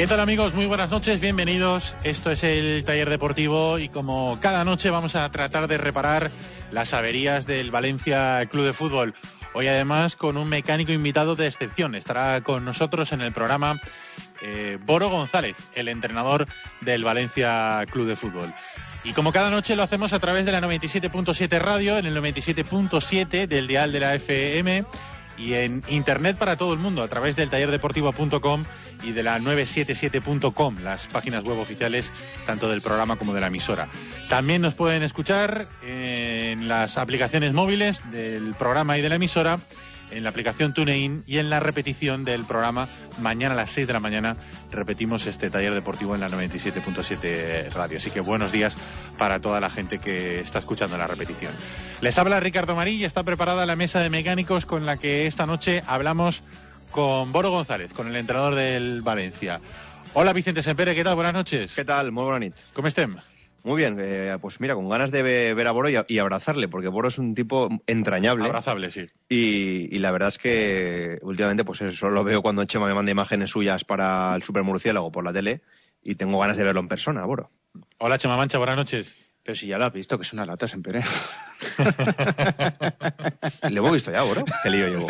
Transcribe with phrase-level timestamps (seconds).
[0.00, 0.54] ¿Qué tal amigos?
[0.54, 1.94] Muy buenas noches, bienvenidos.
[2.04, 6.30] Esto es el taller deportivo y como cada noche vamos a tratar de reparar
[6.72, 9.12] las averías del Valencia Club de Fútbol.
[9.52, 11.94] Hoy además con un mecánico invitado de excepción.
[11.94, 13.78] Estará con nosotros en el programa
[14.40, 16.46] eh, Boro González, el entrenador
[16.80, 18.50] del Valencia Club de Fútbol.
[19.04, 23.46] Y como cada noche lo hacemos a través de la 97.7 radio, en el 97.7
[23.46, 24.86] del dial de la FM
[25.40, 28.64] y en internet para todo el mundo a través del tallerdeportivo.com
[29.02, 32.12] y de la 977.com, las páginas web oficiales
[32.46, 33.88] tanto del programa como de la emisora.
[34.28, 39.58] También nos pueden escuchar en las aplicaciones móviles del programa y de la emisora,
[40.10, 42.88] en la aplicación TuneIn y en la repetición del programa
[43.20, 44.36] mañana a las 6 de la mañana
[44.70, 47.98] repetimos este taller deportivo en la 97.7 radio.
[47.98, 48.76] Así que buenos días
[49.18, 51.52] para toda la gente que está escuchando la repetición.
[52.00, 55.46] Les habla Ricardo Marí y está preparada la mesa de mecánicos con la que esta
[55.46, 56.42] noche hablamos
[56.90, 59.60] con Boro González, con el entrenador del Valencia.
[60.14, 61.14] Hola Vicente Sempere, ¿qué tal?
[61.14, 61.74] Buenas noches.
[61.74, 62.10] ¿Qué tal?
[62.10, 62.54] Muy buena nit.
[62.72, 63.16] ¿Cómo estén?
[63.64, 66.18] Muy bien, eh, pues mira, con ganas de ve- ver a Boro y, a- y
[66.18, 68.46] abrazarle, porque Boro es un tipo entrañable.
[68.46, 69.06] Abrazable, sí.
[69.28, 73.10] Y, y la verdad es que últimamente, pues eso lo veo cuando Chema me manda
[73.12, 75.60] imágenes suyas para el Super Murciélago por la tele
[76.02, 77.50] y tengo ganas de verlo en persona, Boro.
[77.98, 79.14] Hola Chema Mancha, buenas noches.
[79.42, 81.00] Pero si ya lo has visto, que es una lata, Sempere.
[83.70, 84.44] Le hemos visto ya, Boro.
[84.62, 85.06] Qué lío llevo.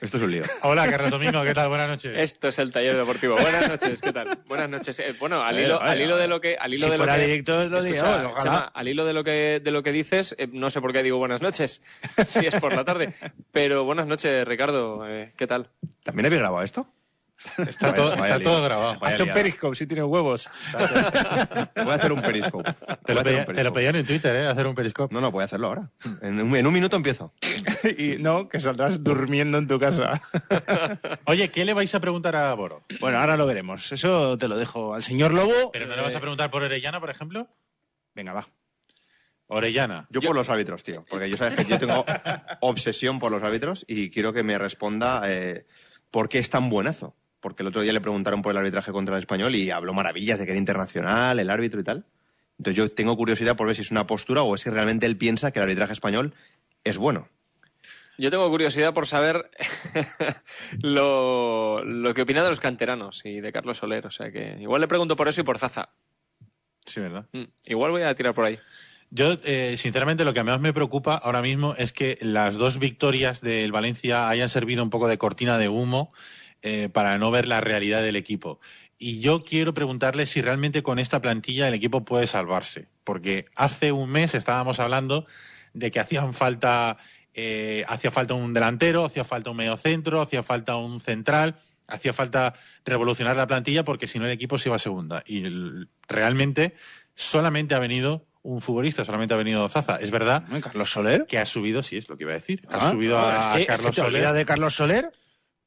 [0.00, 0.42] Esto es un lío.
[0.62, 1.68] Hola Carlos Domingo, ¿qué tal?
[1.68, 2.12] Buenas noches.
[2.16, 3.36] Esto es el taller deportivo.
[3.36, 4.38] Buenas noches, ¿qué tal?
[4.46, 4.98] Buenas noches.
[5.00, 7.20] Eh, bueno, al hilo, al hilo de lo que, al hilo Si de fuera lo
[7.20, 8.42] que, directo, lo Escucha, ojalá.
[8.42, 11.02] Chema, al hilo de lo que, de lo que dices, eh, no sé por qué
[11.02, 11.82] digo buenas noches,
[12.26, 13.12] si es por la tarde,
[13.52, 15.68] pero buenas noches, Ricardo, eh, ¿qué tal?
[16.02, 16.88] ¿También habéis grabado esto?
[17.66, 18.98] Está, Vaya- todo, vaya está todo grabado.
[19.00, 20.48] Vaya Haz un periscope si tienes huevos.
[21.76, 22.72] Voy a hacer un periscope.
[23.04, 23.72] Te lo, a hacer un pedí- te lo periscope.
[23.72, 24.46] pedían en Twitter, ¿eh?
[24.46, 25.14] Hacer un periscope.
[25.14, 25.90] No, no, voy a hacerlo ahora.
[26.22, 27.32] En un, en un minuto empiezo.
[27.98, 30.20] y no, que saldrás durmiendo en tu casa.
[31.24, 32.84] Oye, ¿qué le vais a preguntar a Boro?
[33.00, 33.90] bueno, ahora lo veremos.
[33.92, 35.70] Eso te lo dejo al señor Lobo.
[35.72, 37.48] ¿Pero no le vas a Eh, preguntar por Orellana, por ejemplo?
[38.14, 38.48] Venga, va.
[39.46, 40.06] Orellana.
[40.10, 41.04] Yo, por los árbitros, tío.
[41.10, 42.04] Porque yo sabes que yo tengo
[42.60, 45.66] obsesión por los árbitros y quiero que me responda eh,
[46.10, 47.16] por qué es tan buenazo.
[47.40, 50.38] Porque el otro día le preguntaron por el arbitraje contra el español y habló maravillas
[50.38, 52.04] de que era internacional, el árbitro y tal.
[52.58, 55.16] Entonces yo tengo curiosidad por ver si es una postura o es que realmente él
[55.16, 56.34] piensa que el arbitraje español
[56.84, 57.28] es bueno.
[58.18, 59.50] Yo tengo curiosidad por saber
[60.82, 64.82] lo, lo que opina de los canteranos y de Carlos Soler, o sea que igual
[64.82, 65.88] le pregunto por eso y por Zaza.
[66.84, 67.26] Sí, ¿verdad?
[67.32, 68.58] Mm, Igual voy a tirar por ahí.
[69.10, 73.40] Yo, eh, sinceramente, lo que más me preocupa ahora mismo es que las dos victorias
[73.40, 76.12] del Valencia hayan servido un poco de cortina de humo
[76.62, 78.60] eh, para no ver la realidad del equipo.
[78.98, 82.88] Y yo quiero preguntarle si realmente con esta plantilla el equipo puede salvarse.
[83.04, 85.26] Porque hace un mes estábamos hablando
[85.72, 86.98] de que hacían falta,
[87.32, 92.54] eh, hacía falta un delantero, hacía falta un mediocentro, hacía falta un central, hacía falta
[92.84, 95.22] revolucionar la plantilla porque si no el equipo se iba a segunda.
[95.26, 95.44] Y
[96.08, 96.74] realmente
[97.14, 99.96] solamente ha venido un futbolista, solamente ha venido Zaza.
[99.96, 101.26] Es verdad Carlos Soler.
[101.26, 103.56] que ha subido, sí, es lo que iba a decir, ha Ah, subido a, es
[103.56, 105.10] que- es Carlos que te Soler, de Carlos Soler.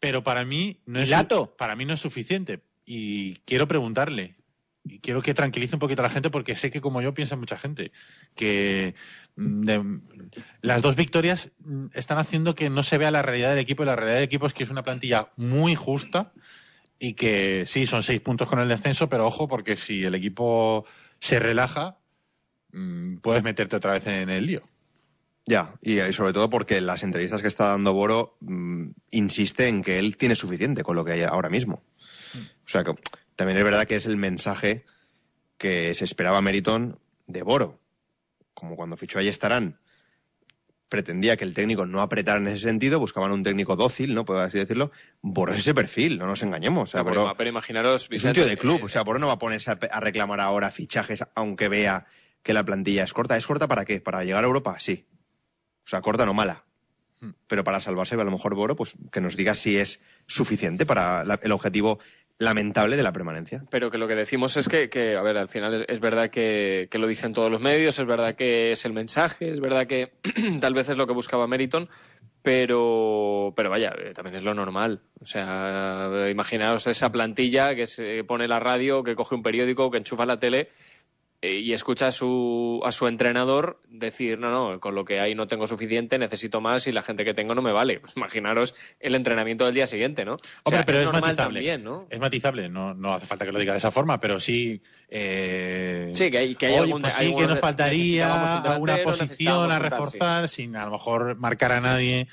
[0.04, 1.56] Pero para mí no es ¿Y Lato?
[1.58, 4.36] para mí no es suficiente y quiero preguntarle
[4.84, 7.38] y quiero que tranquilice un poquito a la gente porque sé que como yo piensa
[7.38, 7.94] mucha gente
[8.36, 8.96] que
[9.38, 10.00] mm, de-
[10.62, 13.86] las dos victorias mm, están haciendo que no se vea la realidad del equipo y
[13.86, 16.34] la realidad del equipo es que es una plantilla muy justa
[17.00, 20.86] y que sí, son seis puntos con el descenso, pero ojo porque si el equipo
[21.20, 21.98] se relaja,
[22.74, 24.68] mm, puedes meterte otra vez en el lío.
[25.45, 29.68] Ya, y, y sobre todo porque en las entrevistas que está dando Boro mm, insiste
[29.68, 31.84] en que él tiene suficiente con lo que hay ahora mismo.
[32.66, 32.94] O sea que
[33.36, 34.86] también es verdad que es el mensaje
[35.57, 36.98] que se esperaba Meriton
[37.28, 37.80] de Boro.
[38.54, 39.80] Como cuando fichó a estarán
[40.90, 44.25] pretendía que el técnico no apretara en ese sentido, buscaban un técnico dócil, ¿no?
[44.25, 44.92] Puedo así decirlo.
[45.22, 46.84] Boro es ese perfil, no nos engañemos.
[46.90, 49.01] O sea, No, pero, Boro- pero imaginaros, es un tío de club, eh, o sea,
[49.01, 52.06] Boro no va a ponerse a, a reclamar ahora fichajes aunque vea
[52.44, 53.36] que la plantilla es corta.
[53.38, 54.01] ¿Es corta para qué?
[54.01, 54.78] ¿Para llegar a Europa?
[54.80, 55.07] Sí.
[55.85, 56.63] O sea, corta no mala.
[57.47, 61.24] Pero para salvarse, a lo mejor Boro, pues que nos diga si es suficiente para
[61.24, 62.00] la- el objetivo
[62.38, 63.63] lamentable de la permanencia.
[63.69, 66.30] Pero que lo que decimos es que, que, a ver, al final es, es verdad
[66.30, 69.88] que, que lo dicen todos los medios, es verdad que es el mensaje, es verdad
[69.88, 70.12] que
[70.59, 71.88] tal vez es lo que buscaba Meriton,
[72.41, 75.01] pero, pero vaya, eh, también es lo normal.
[75.21, 79.97] O sea, imaginaos esa plantilla que se pone la radio, que coge un periódico, que
[80.00, 80.69] enchufa la tele
[81.51, 85.45] y escucha a su, a su entrenador decir, no, no, con lo que hay no
[85.48, 88.00] tengo suficiente, necesito más y la gente que tengo no me vale.
[88.01, 90.38] Pues imaginaros el entrenamiento del día siguiente, ¿no?
[90.63, 91.60] O sea, pero es, normal matizable.
[91.60, 92.07] también, ¿no?
[92.10, 94.81] Es matizable, no, no hace falta que lo diga de esa forma, pero sí.
[95.10, 98.63] eh, Sí, que hay- que hay oye, algún- pues hay sí, que algún- nos faltaría
[98.72, 99.81] alguna posición a sí.
[99.81, 102.28] reforzar, sin a lo mejor marcar a nadie,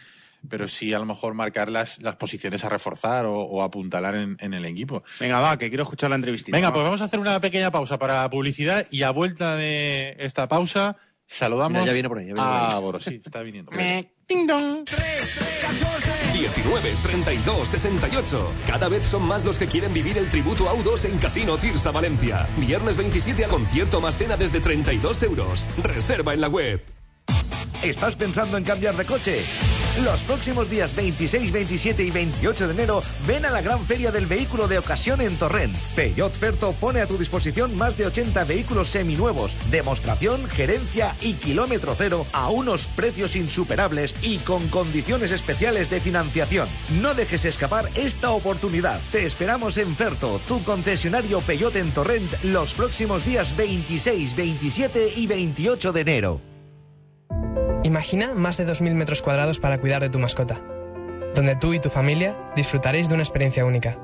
[0.48, 4.36] pero sí a lo mejor marcar las, las posiciones a reforzar o, o apuntalar en,
[4.40, 5.02] en el equipo.
[5.18, 6.56] Venga, va, que quiero escuchar la entrevistita.
[6.56, 6.74] Venga, va.
[6.74, 10.96] pues vamos a hacer una pequeña pausa para publicidad y a vuelta de esta pausa
[11.26, 12.82] saludamos Mira, ya viene por ahí, ya viene por ahí.
[12.82, 13.00] Boro.
[13.00, 13.70] Sí, está viniendo.
[16.32, 18.52] 19, 32, 68.
[18.66, 21.90] Cada vez son más los que quieren vivir el tributo a U2 en Casino Cirsa
[21.90, 22.48] Valencia.
[22.56, 25.66] Viernes 27 a concierto más cena desde 32 euros.
[25.82, 26.82] Reserva en la web.
[27.82, 29.42] ¿Estás pensando en cambiar de coche?
[29.98, 34.26] Los próximos días 26, 27 y 28 de enero ven a la gran feria del
[34.26, 35.76] vehículo de ocasión en Torrent.
[35.96, 41.94] Peugeot Ferto pone a tu disposición más de 80 vehículos seminuevos, demostración, gerencia y kilómetro
[41.98, 46.68] cero a unos precios insuperables y con condiciones especiales de financiación.
[47.02, 49.00] No dejes escapar esta oportunidad.
[49.10, 55.26] Te esperamos en Ferto, tu concesionario Peugeot en Torrent, los próximos días 26, 27 y
[55.26, 56.49] 28 de enero.
[57.90, 60.60] Imagina más de 2.000 metros cuadrados para cuidar de tu mascota,
[61.34, 63.98] donde tú y tu familia disfrutaréis de una experiencia única.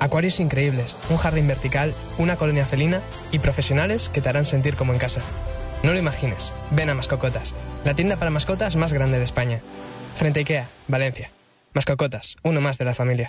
[0.00, 4.94] Acuarios increíbles, un jardín vertical, una colonia felina y profesionales que te harán sentir como
[4.94, 5.20] en casa.
[5.82, 7.54] No lo imagines, ven a Mascocotas,
[7.84, 9.60] la tienda para mascotas más grande de España.
[10.16, 11.30] Frente a Ikea, Valencia.
[11.74, 13.28] Mascocotas, uno más de la familia.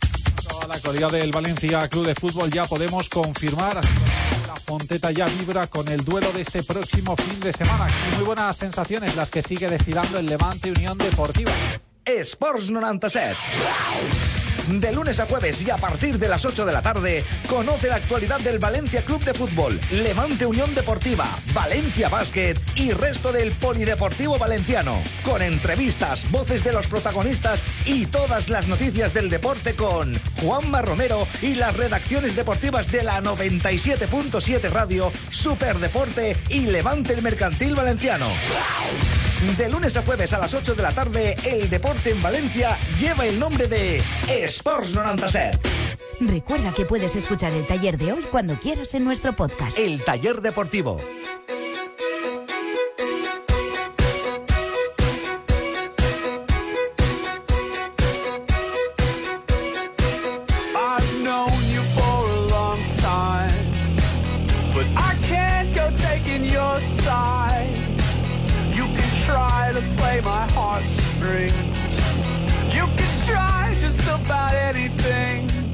[0.63, 3.81] A la actualidad del Valencia Club de Fútbol ya podemos confirmar.
[4.69, 7.87] Fonteta ya vibra con el duelo de este próximo fin de semana.
[7.89, 11.51] Y muy buenas sensaciones las que sigue destilando el Levante Unión Deportiva.
[12.05, 13.35] Sports 97.
[14.69, 17.95] De lunes a jueves y a partir de las 8 de la tarde, conoce la
[17.95, 24.37] actualidad del Valencia Club de Fútbol, Levante Unión Deportiva, Valencia Basket y resto del Polideportivo
[24.37, 25.01] Valenciano.
[25.25, 31.27] Con entrevistas, voces de los protagonistas y todas las noticias del deporte con Juanma Romero
[31.41, 38.27] y las redacciones deportivas de la 97.7 Radio, Superdeporte y Levante el Mercantil Valenciano.
[39.39, 43.25] De lunes a jueves a las 8 de la tarde, el deporte en Valencia lleva
[43.25, 45.57] el nombre de Sports 97.
[46.19, 49.77] Recuerda que puedes escuchar el taller de hoy cuando quieras en nuestro podcast.
[49.79, 50.97] El taller deportivo.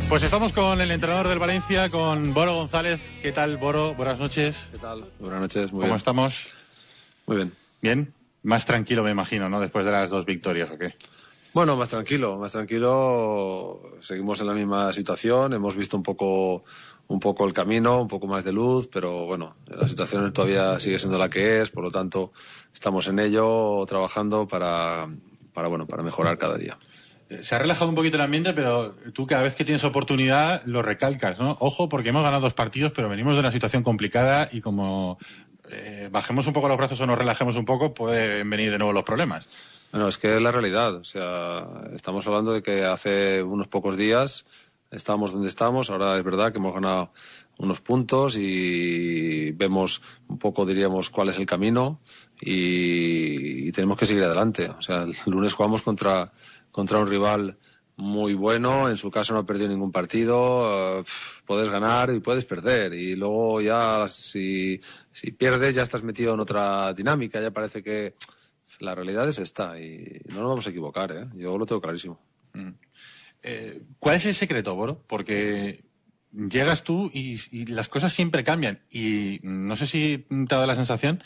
[0.10, 3.02] Pues estamos con el entrenador del Valencia, con Boro González.
[3.22, 3.96] ¿Qué tal, Boro?
[3.96, 4.68] Buenas noches.
[4.72, 5.06] ¿Qué tal?
[5.20, 5.96] Buenas noches, muy ¿Cómo bien.
[5.96, 6.54] estamos?
[7.26, 7.54] Muy bien.
[7.82, 8.14] ¿Bien?
[8.44, 9.60] Más tranquilo, me imagino, ¿no?
[9.60, 10.94] Después de las dos victorias, ¿o qué?
[11.54, 13.82] Bueno, más tranquilo, más tranquilo.
[14.00, 15.54] Seguimos en la misma situación.
[15.54, 16.64] Hemos visto un poco,
[17.08, 21.00] un poco el camino, un poco más de luz, pero bueno, la situación todavía sigue
[21.00, 21.72] siendo la que es.
[21.72, 22.32] Por lo tanto,
[22.74, 25.08] estamos en ello, trabajando para,
[25.54, 26.78] para bueno, para mejorar cada día.
[27.42, 30.84] Se ha relajado un poquito el ambiente, pero tú cada vez que tienes oportunidad lo
[30.84, 31.58] recalcas, ¿no?
[31.60, 35.18] Ojo, porque hemos ganado dos partidos, pero venimos de una situación complicada y como
[35.70, 38.94] eh, bajemos un poco los brazos o nos relajemos un poco, pueden venir de nuevo
[38.94, 39.50] los problemas.
[39.92, 40.96] Bueno, es que es la realidad.
[40.96, 44.46] O sea, estamos hablando de que hace unos pocos días
[44.92, 45.90] estábamos donde estamos.
[45.90, 47.12] Ahora es verdad que hemos ganado
[47.58, 52.02] unos puntos y vemos un poco, diríamos, cuál es el camino
[52.42, 54.70] y, y tenemos que seguir adelante.
[54.70, 56.32] O sea, el lunes jugamos contra,
[56.76, 57.58] contra un rival
[57.96, 62.44] muy bueno, en su caso no ha perdido ningún partido, pf, puedes ganar y puedes
[62.44, 62.94] perder.
[62.94, 68.12] Y luego ya si, si pierdes ya estás metido en otra dinámica, ya parece que
[68.82, 71.28] la realidad es esta y no nos vamos a equivocar, ¿eh?
[71.36, 72.20] yo lo tengo clarísimo.
[73.42, 75.02] Eh, ¿Cuál es el secreto, Boro?
[75.08, 75.86] Porque
[76.34, 78.82] llegas tú y, y las cosas siempre cambian.
[78.92, 81.24] Y no sé si te ha dado la sensación,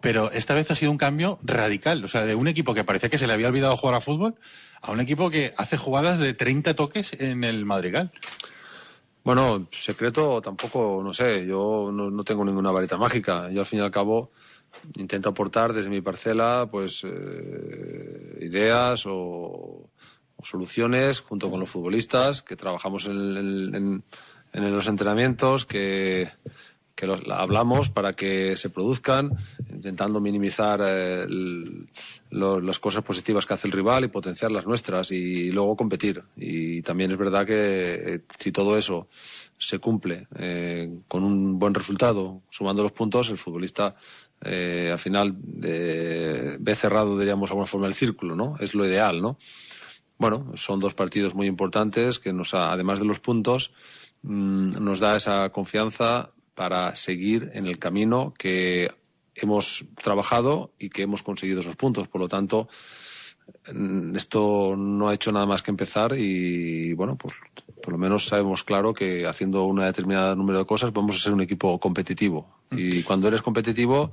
[0.00, 2.02] pero esta vez ha sido un cambio radical.
[2.02, 4.36] O sea, de un equipo que parecía que se le había olvidado jugar a fútbol
[4.82, 8.10] a un equipo que hace jugadas de 30 toques en el Madrigal.
[9.24, 13.50] Bueno, secreto tampoco, no sé, yo no, tengo ninguna varita mágica.
[13.50, 14.30] Yo al fin y al cabo
[14.96, 19.90] intento aportar desde mi parcela pues eh, ideas o,
[20.42, 24.04] soluciones junto con los futbolistas que trabajamos en
[24.52, 26.28] los entrenamientos, que,
[26.96, 29.30] que los, la- hablamos para que se produzcan,
[29.70, 31.26] intentando minimizar eh,
[32.30, 36.22] las cosas positivas que hace el rival y potenciar las nuestras y luego competir.
[36.36, 37.54] Y también es verdad que
[38.14, 39.08] eh, si todo eso
[39.58, 43.94] se cumple eh, con un buen resultado, sumando los puntos, el futbolista
[44.42, 48.56] eh, al final ve cerrado, diríamos, de alguna forma el círculo, ¿no?
[48.58, 49.38] Es lo ideal, ¿no?
[50.18, 53.72] Bueno, son dos partidos muy importantes que nos, además de los puntos,
[54.22, 58.90] mm, nos da esa confianza para seguir en el camino que
[59.36, 62.08] hemos trabajado y que hemos conseguido esos puntos.
[62.08, 62.68] Por lo tanto,
[63.72, 67.34] mm, esto no ha hecho nada más que empezar y, bueno, pues
[67.82, 71.34] por lo menos sabemos claro que haciendo una determinada número de cosas vamos a ser
[71.34, 72.48] un equipo competitivo.
[72.72, 74.10] Y cuando eres competitivo,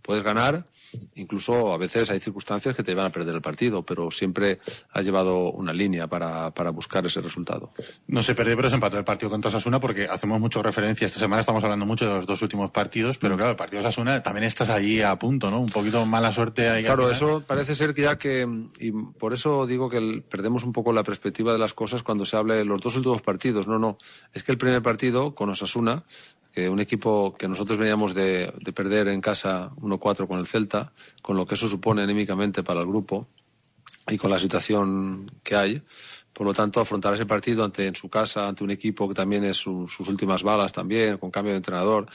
[0.00, 0.66] puedes ganar.
[1.14, 4.58] Incluso a veces hay circunstancias que te van a perder el partido, pero siempre
[4.92, 7.72] has llevado una línea para, para buscar ese resultado.
[8.06, 11.06] No se perdió, pero se empató el partido contra Osasuna porque hacemos mucho referencia.
[11.06, 13.88] Esta semana estamos hablando mucho de los dos últimos partidos, pero claro, el partido de
[13.88, 15.60] Osasuna también estás allí a punto, ¿no?
[15.60, 16.82] Un poquito mala suerte ahí.
[16.84, 18.46] Claro, eso parece ser que ya que,
[18.78, 22.26] y por eso digo que el- perdemos un poco la perspectiva de las cosas cuando
[22.26, 23.66] se habla de los dos últimos partidos.
[23.66, 23.96] No, no,
[24.32, 26.04] es que el primer partido con Osasuna,
[26.52, 30.81] que un equipo que nosotros veníamos de, de perder en casa 1-4 con el Celta,
[31.20, 33.28] con lo que eso supone anímicamente para el grupo
[34.08, 35.82] y con la situación que hay.
[36.32, 39.44] Por lo tanto, afrontar ese partido ante, en su casa, ante un equipo que también
[39.44, 42.06] es su- sus últimas balas también, con cambio de entrenador,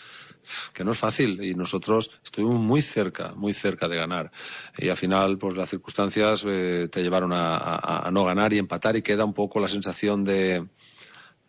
[0.73, 1.41] que no es fácil.
[1.43, 4.31] Y nosotros estuvimos muy cerca, muy cerca de ganar.
[4.77, 9.03] Y al final, pues las circunstancias eh, te llevaron a, no ganar y empatar y
[9.03, 10.65] queda un poco la sensación de,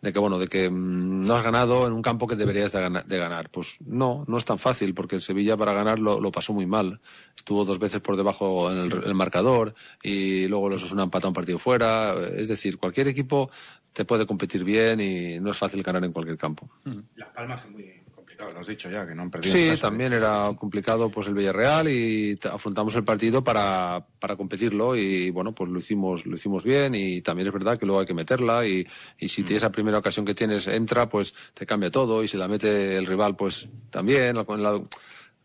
[0.01, 2.79] de que bueno de que mm, no has ganado en un campo que deberías de,
[2.81, 3.49] gana- de ganar.
[3.49, 6.99] Pues no no es tan fácil porque el Sevilla para ganar lo, pasó muy mal.
[7.35, 11.33] Estuvo dos veces por debajo en el, el marcador y luego los Osasuna empatado un
[11.33, 12.13] partido fuera.
[12.35, 13.49] Es decir cualquier equipo
[13.93, 16.69] te puede competir bien y no es fácil ganar en cualquier campo.
[17.15, 17.98] Las Palmas muy
[18.39, 19.53] complicado, lo has dicho ya, que no han perdido.
[19.53, 19.87] Sí, casa.
[19.87, 25.53] también era complicado pues el Villarreal y afrontamos el partido para, para competirlo y bueno,
[25.53, 28.65] pues lo hicimos, lo hicimos bien y también es verdad que luego hay que meterla
[28.65, 28.85] y,
[29.19, 32.37] y si te- esa primera ocasión que tienes entra, pues te cambia todo y si
[32.37, 34.35] la mete el rival, pues también.
[34.35, 34.81] la- la-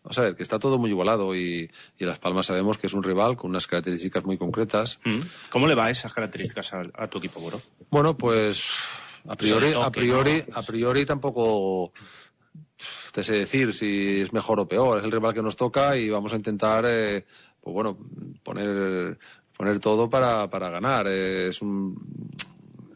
[0.05, 2.93] Vamos a ver, que está todo muy igualado y, y Las Palmas sabemos que es
[2.93, 4.99] un rival con unas características muy concretas.
[5.03, 5.21] Mm.
[5.49, 7.63] ¿Cómo le va esas características a, a tu equipo, Boro?
[7.91, 8.69] Bueno, pues
[9.27, 11.91] a priori, a priori, a priori tampoco
[13.15, 14.99] te sé decir si es mejor o peor.
[14.99, 17.25] Es el rival que nos toca y vamos a intentar, eh,
[17.61, 17.97] pues bueno,
[18.43, 19.17] poner
[19.57, 21.07] poner todo para, para ganar.
[21.09, 21.97] Eh, es un,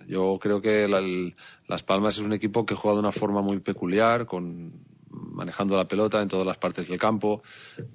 [0.08, 1.36] yo creo que la- el-
[1.68, 4.72] Las Palmas es un equipo que juega de una forma muy peculiar, con
[5.10, 7.42] manejando la pelota en todas las partes del campo,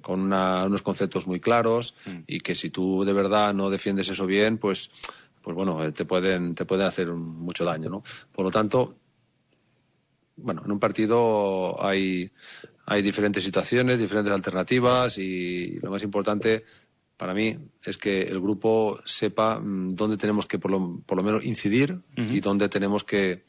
[0.00, 1.94] con una- unos conceptos muy claros
[2.26, 4.90] y que si tú de verdad no defiendes eso bien, pues,
[5.42, 8.02] pues bueno, eh, te pueden, te pueden hacer mucho daño, ¿no?
[8.32, 8.94] Por lo tanto,
[10.36, 12.30] bueno, en un partido hay,
[12.86, 16.64] hay diferentes situaciones, diferentes alternativas y lo más importante
[17.16, 21.22] para mí es que el grupo sepa mm, dónde tenemos que por lo, por lo
[21.22, 23.44] menos incidir y dónde tenemos que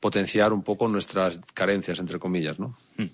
[0.00, 2.76] potenciar un poco nuestras carencias, entre comillas, ¿no?
[2.96, 3.06] Mm.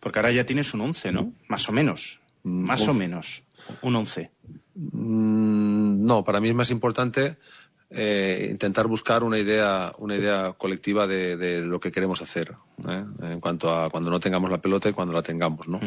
[0.00, 1.32] Porque ahora ya tienes un 11, ¿no?
[1.48, 2.20] Más o menos.
[2.42, 3.42] Más o menos.
[3.82, 4.30] Un 11.
[4.74, 7.36] Mm, No, para mí es más importante
[7.90, 12.54] eh, intentar buscar una idea, una idea colectiva de, de lo que queremos hacer
[12.88, 13.04] ¿eh?
[13.22, 15.80] en cuanto a cuando no tengamos la pelota y cuando la tengamos, ¿no?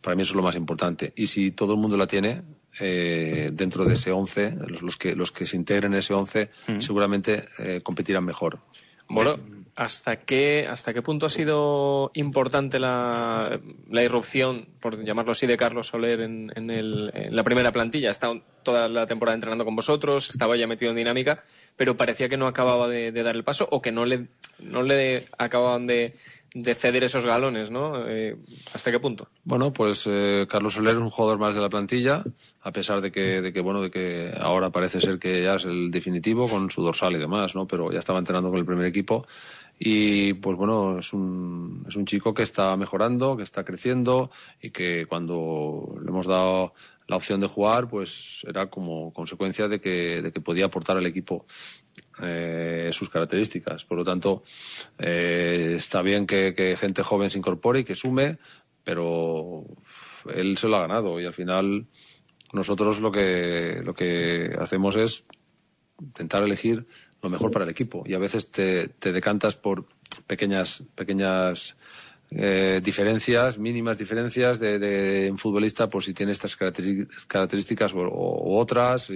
[0.00, 1.12] Para mí eso es lo más importante.
[1.16, 2.42] Y si todo el mundo la tiene
[2.80, 6.50] eh, dentro de ese 11, los, los que los que se integren en ese 11
[6.78, 8.60] seguramente eh, competirán mejor.
[9.08, 9.36] Bueno,
[9.78, 15.56] ¿hasta qué, ¿hasta qué punto ha sido importante la, la irrupción, por llamarlo así, de
[15.56, 18.08] Carlos Soler en, en el- en la primera plantilla?
[18.08, 21.44] Ha estado toda la temporada entrenando con vosotros, estaba ya metido en dinámica,
[21.76, 24.26] pero parecía que no acababa de, dar el paso o que no le,
[24.58, 26.16] no le acababan de,
[26.54, 28.06] de ceder esos galones, ¿no?
[28.08, 28.36] Eh,
[28.74, 29.28] ¿Hasta qué punto?
[29.44, 32.24] Bueno, pues eh, Carlos Soler es un jugador más de la plantilla,
[32.62, 35.64] a pesar de que, de que, bueno, de que ahora parece ser que ya es
[35.64, 37.66] el definitivo con su dorsal y demás, ¿no?
[37.66, 39.26] Pero ya estaba entrenando con el primer equipo
[39.78, 44.30] y, pues bueno, es un, es un chico que está mejorando, que está creciendo
[44.60, 46.74] y que cuando le hemos dado
[47.06, 51.06] la opción de jugar, pues era como consecuencia de que, de que podía aportar al
[51.06, 51.46] equipo
[52.22, 53.84] eh, sus características.
[53.84, 54.42] Por lo tanto,
[54.98, 58.38] eh, está bien que, que gente joven se incorpore y que sume,
[58.82, 59.64] pero
[60.34, 61.86] él se lo ha ganado y al final
[62.52, 65.24] nosotros lo que, lo que hacemos es
[66.00, 66.86] intentar elegir
[67.22, 69.84] lo mejor para el equipo y a veces te, te decantas por
[70.26, 71.76] pequeñas, pequeñas
[72.30, 76.56] eh, diferencias, mínimas diferencias de, de un futbolista por si tiene estas
[77.26, 79.08] características o, otras,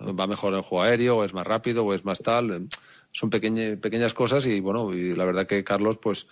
[0.00, 2.68] va mejor en el juego aéreo o es más rápido o es más tal.
[3.12, 6.26] Son pequeñe- pequeñas cosas y bueno, y la verdad que Carlos pues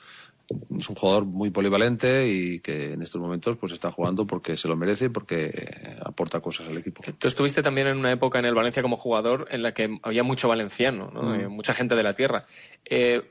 [0.79, 4.69] es un jugador muy polivalente y que en estos momentos pues está jugando porque se
[4.69, 5.69] lo merece y porque
[6.05, 7.03] aporta cosas al equipo.
[7.19, 10.23] Tú estuviste también en una época en el Valencia como jugador en la que había
[10.23, 11.23] mucho valenciano, ¿no?
[11.23, 11.41] Mm.
[11.41, 12.47] Eh, mucha gente de la tierra.
[12.85, 13.23] Eh,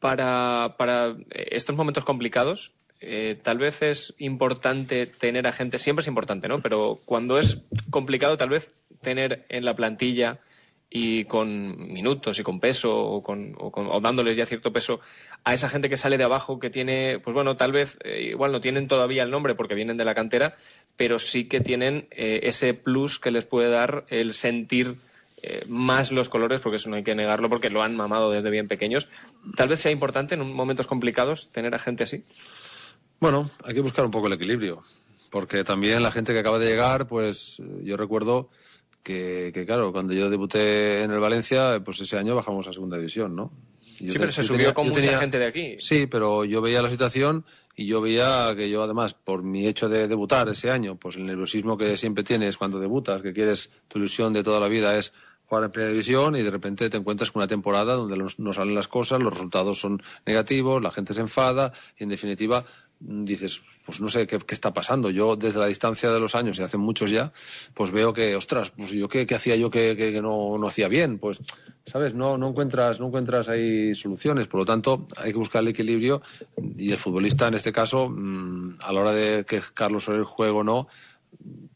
[0.00, 6.08] para, para estos momentos complicados, eh, tal vez es importante tener a gente, siempre es
[6.08, 6.60] importante, ¿no?
[6.60, 8.70] Pero cuando es complicado, tal vez
[9.02, 10.40] tener en la plantilla
[10.88, 15.00] y con minutos y con peso o, con, o, con- o dándoles ya cierto peso
[15.44, 18.52] a esa gente que sale de abajo que tiene, pues bueno, tal vez eh, igual
[18.52, 20.54] no tienen todavía el nombre porque vienen de la cantera,
[20.96, 24.96] pero sí que tienen eh, ese plus que les puede dar el sentir
[25.42, 28.50] eh, más los colores, porque eso no hay que negarlo, porque lo han mamado desde
[28.50, 29.08] bien pequeños.
[29.56, 32.24] Tal vez sea importante en momentos complicados tener a gente así.
[33.20, 34.82] Bueno, hay que buscar un poco el equilibrio,
[35.30, 38.50] porque también la gente que acaba de llegar, pues yo recuerdo
[39.06, 42.96] que, que, claro, cuando yo debuté en el Valencia, pues ese año bajamos a segunda
[42.96, 43.52] división, ¿no?
[44.00, 45.76] Yo sí, te- pero se subió tenía- con mucha tenía- gente de aquí.
[45.78, 47.44] Sí, pero yo veía la situación
[47.76, 51.24] y yo veía que yo además, por mi hecho de debutar ese año, pues el
[51.26, 55.12] nerviosismo que siempre tienes cuando debutas, que quieres, tu ilusión de toda la vida es
[55.46, 58.74] jugar en primera división y de repente te encuentras con una temporada donde no- salen
[58.74, 62.64] las cosas, los resultados son negativos, la gente se enfada y en definitiva
[62.98, 65.08] dices, pues no sé qué, está pasando.
[65.10, 67.32] Yo desde la distancia de los años, y hace muchos ya,
[67.72, 70.88] pues veo que, ostras, pues yo qué, qué hacía yo que, que- no, no hacía
[70.88, 71.38] bien, pues,
[71.86, 72.12] ¿sabes?
[72.14, 74.48] No, no encuentras, no encuentras ahí soluciones.
[74.48, 76.20] Por lo tanto, hay que buscar el equilibrio
[76.76, 80.52] y el futbolista, en este caso, mm, a la hora de que Carlos Soler juegue
[80.52, 80.88] o no,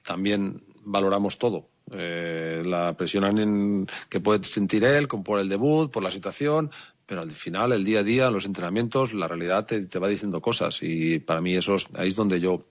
[0.02, 1.68] también valoramos todo.
[1.92, 6.70] Eh, la presión en- que puede sentir él por el debut, por la situación,
[7.10, 10.40] pero al final, el día a día, los entrenamientos, la realidad te, te va diciendo
[10.40, 12.66] cosas y para mí eso es, ahí es donde yo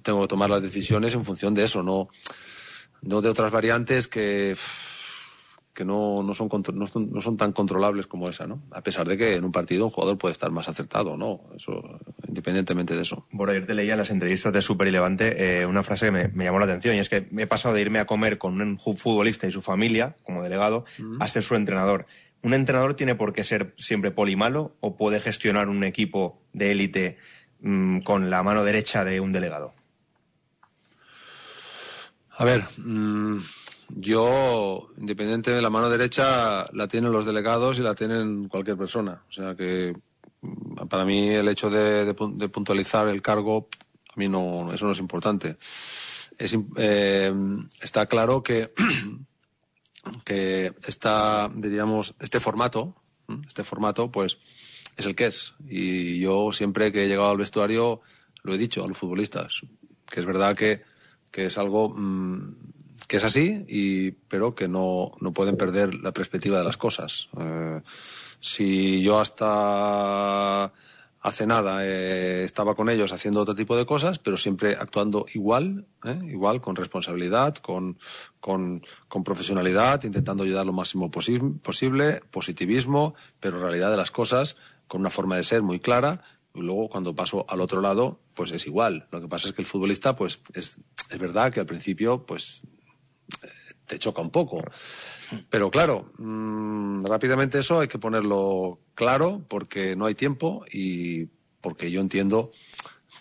[0.00, 2.08] tengo que tomar las decisiones en función de eso, no,
[3.02, 4.56] no de otras variantes que,
[5.74, 8.62] que no, no, son, no, son, no son tan controlables como esa, ¿no?
[8.70, 11.42] A pesar de que en un partido un jugador puede estar más acertado, ¿no?
[11.54, 13.26] Eso, independientemente de eso.
[13.32, 16.12] Bueno, ayer te leía en las entrevistas de Super y Levante eh, una frase que
[16.12, 18.38] me, me llamó la atención y es que me he pasado de irme a comer
[18.38, 20.86] con un futbolista y su familia, como delegado,
[21.20, 22.06] a ser su entrenador.
[22.42, 27.18] ¿Un entrenador tiene por qué ser siempre polimalo o puede gestionar un equipo de élite
[27.60, 29.74] mm, con la mano derecha de un delegado?
[32.36, 33.38] A ver, mm,
[33.88, 39.24] yo, independiente de la mano derecha, la tienen los delegados y la tienen cualquier persona.
[39.28, 39.96] O sea que,
[40.42, 43.68] mm, para mí, el hecho de, de pu- de puntualizar el cargo,
[44.14, 45.56] a mí no, eso no es importante.
[46.38, 47.32] Eh,
[47.80, 48.72] está claro que,
[50.24, 52.94] que esta, diríamos, este formato,
[53.46, 54.38] este formato, pues,
[54.96, 55.54] es el que es.
[55.68, 58.00] Y yo siempre que he llegado al vestuario,
[58.42, 59.62] lo he dicho a los futbolistas,
[60.06, 60.82] que es verdad que,
[61.30, 62.54] que es algo mm,
[63.06, 67.30] que es así, y, pero que no, no pueden perder la perspectiva de las cosas.
[67.40, 67.80] Eh,
[68.40, 70.72] si yo hasta
[71.28, 75.86] hace nada eh, estaba con ellos haciendo otro tipo de cosas, pero siempre actuando igual,
[76.04, 76.18] ¿eh?
[76.24, 77.98] igual, con responsabilidad, con,
[78.40, 78.82] con,
[79.24, 84.56] profesionalidad, intentando ayudar lo máximo posi- posible, positivismo, pero realidad de las cosas,
[84.88, 86.22] con una forma de ser muy clara.
[86.54, 89.06] Y luego, cuando paso al otro lado, pues es igual.
[89.12, 90.78] Lo que pasa es que el futbolista, pues es,
[91.10, 92.62] es verdad que al principio, pues
[93.88, 94.62] te choca un poco.
[95.50, 101.26] Pero claro, mm, rápidamente eso hay que ponerlo claro porque no hay tiempo y
[101.60, 102.52] porque yo entiendo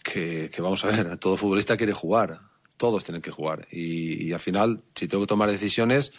[0.03, 2.39] que, que, vamos a ver, todo futbolista quiere jugar,
[2.77, 3.67] todos tienen que jugar.
[3.71, 6.13] Y, y al final, si tengo que tomar decisiones,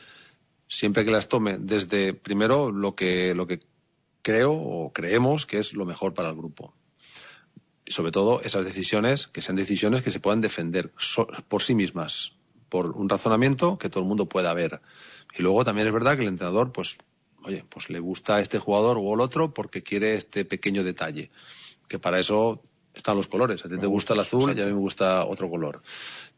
[0.66, 3.60] siempre que las tome desde primero lo que, lo que
[4.22, 6.74] creo o creemos que es lo mejor para el grupo.
[7.86, 11.74] Y sobre todo esas decisiones que sean decisiones que se puedan defender so- por sí
[11.74, 12.34] mismas,
[12.68, 14.80] por un razonamiento que todo el mundo pueda ver.
[15.38, 16.98] Y luego también es verdad que el entrenador, pues,
[17.44, 21.30] oye, pues le gusta a este jugador o el otro porque quiere este pequeño detalle.
[21.88, 22.62] Que para eso
[22.94, 23.64] están los colores.
[23.64, 25.82] A ti te gusta el azul y a mí me gusta otro color.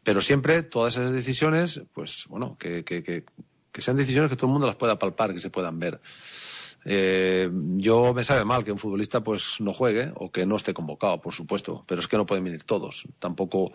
[0.02, 3.24] Pero siempre todas esas decisiones, pues, bueno, que, que, que,
[3.72, 6.00] que sean decisiones que todo el mundo las pueda palpar, que se puedan ver.
[6.84, 10.72] Eh, yo me sabe mal que un futbolista pues no juegue o que no esté
[10.72, 13.04] convocado, por supuesto, pero es que no pueden venir todos.
[13.18, 13.72] Tampoco,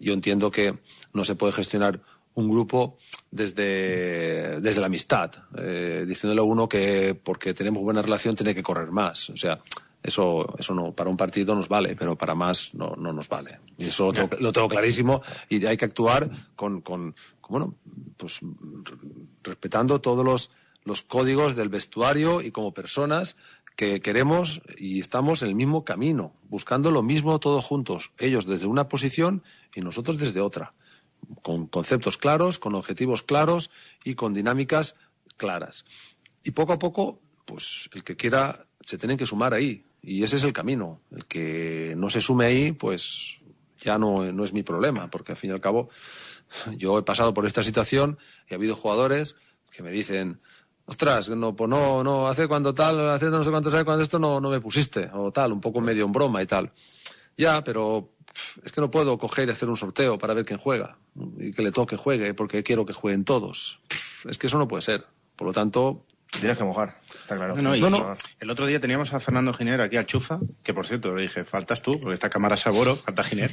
[0.00, 0.78] yo entiendo que
[1.12, 2.00] no se puede gestionar
[2.34, 2.98] un grupo
[3.30, 8.62] desde, desde la amistad, eh, diciéndole a uno que porque tenemos buena relación tiene que
[8.62, 9.30] correr más.
[9.30, 9.60] O sea,
[10.02, 13.58] eso, eso no, para un partido nos vale, pero para más no, no nos vale.
[13.76, 17.74] Y eso lo tengo, lo tengo clarísimo y hay que actuar con, con, con, bueno,
[18.16, 18.38] pues
[19.42, 20.50] respetando todos los,
[20.84, 23.36] los códigos del vestuario y como personas
[23.76, 28.66] que queremos y estamos en el mismo camino, buscando lo mismo todos juntos, ellos desde
[28.66, 30.74] una posición y nosotros desde otra,
[31.42, 33.70] con conceptos claros, con objetivos claros
[34.02, 34.96] y con dinámicas
[35.36, 35.84] claras.
[36.42, 40.36] Y poco a poco, pues el que quiera se tiene que sumar ahí y ese
[40.36, 41.00] es el camino.
[41.10, 43.38] El que no se sume ahí, pues
[43.78, 45.88] ya no, no es mi problema, porque al fin y al cabo
[46.76, 49.36] yo he pasado por esta situación y ha habido jugadores
[49.70, 50.40] que me dicen,
[50.88, 54.18] ostras, no, pues no, no, hace cuando tal, hace no sé cuántos años cuando esto
[54.18, 56.72] no, no me pusiste, o tal, un poco medio en broma y tal.
[57.36, 58.14] Ya, pero
[58.64, 60.96] es que no puedo coger y hacer un sorteo para ver quién juega
[61.38, 63.80] y que le toque juegue porque quiero que jueguen todos.
[64.28, 65.04] Es que eso no puede ser.
[65.36, 67.56] Por lo tanto, Tienes que mojar, está claro.
[67.56, 68.16] No, no, y No, no.
[68.38, 71.42] El otro día teníamos a Fernando Giner aquí al Chufa, que por cierto le dije,
[71.44, 73.50] faltas tú, porque está Cámara Saboro, falta Giner.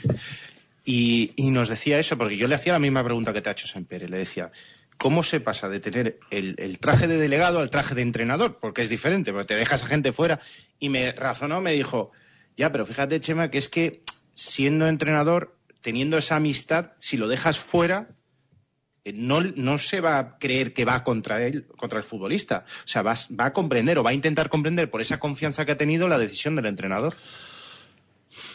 [0.84, 3.54] Y, y nos decía eso, porque yo le hacía la misma pregunta que te ha
[3.54, 4.10] hecho Sempere.
[4.10, 4.52] Le decía,
[4.98, 8.60] ¿cómo se pasa de tener el, traje de delegado al traje de entrenador?
[8.60, 10.40] Porque es diferente, porque te dejas a gente fuera.
[10.80, 12.12] Y me razonó, me dijo,
[12.58, 14.04] ya, pero fíjate, Chema, que es que
[14.34, 18.10] siendo entrenador, teniendo esa amistad, si lo dejas fuera,
[19.04, 22.66] eh, no, no se va a creer que va contra él, contra el futbolista.
[22.84, 25.66] O sea, va, a- va a comprender o va a intentar comprender por esa confianza
[25.66, 27.16] que ha tenido la decisión del entrenador.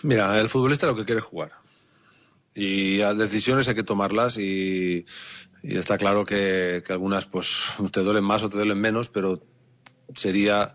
[0.03, 1.53] Mira, el futbolista lo que quiere jugar.
[2.55, 5.07] Y las decisiones hay que tomarlas y,
[5.62, 9.42] y está claro que, que algunas pues te duelen más o te duelen menos, pero
[10.14, 10.74] sería,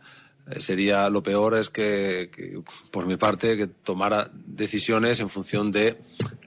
[0.49, 2.29] eh, sería lo peor es que,
[2.91, 5.97] por mi parte, que tomara decisiones en función de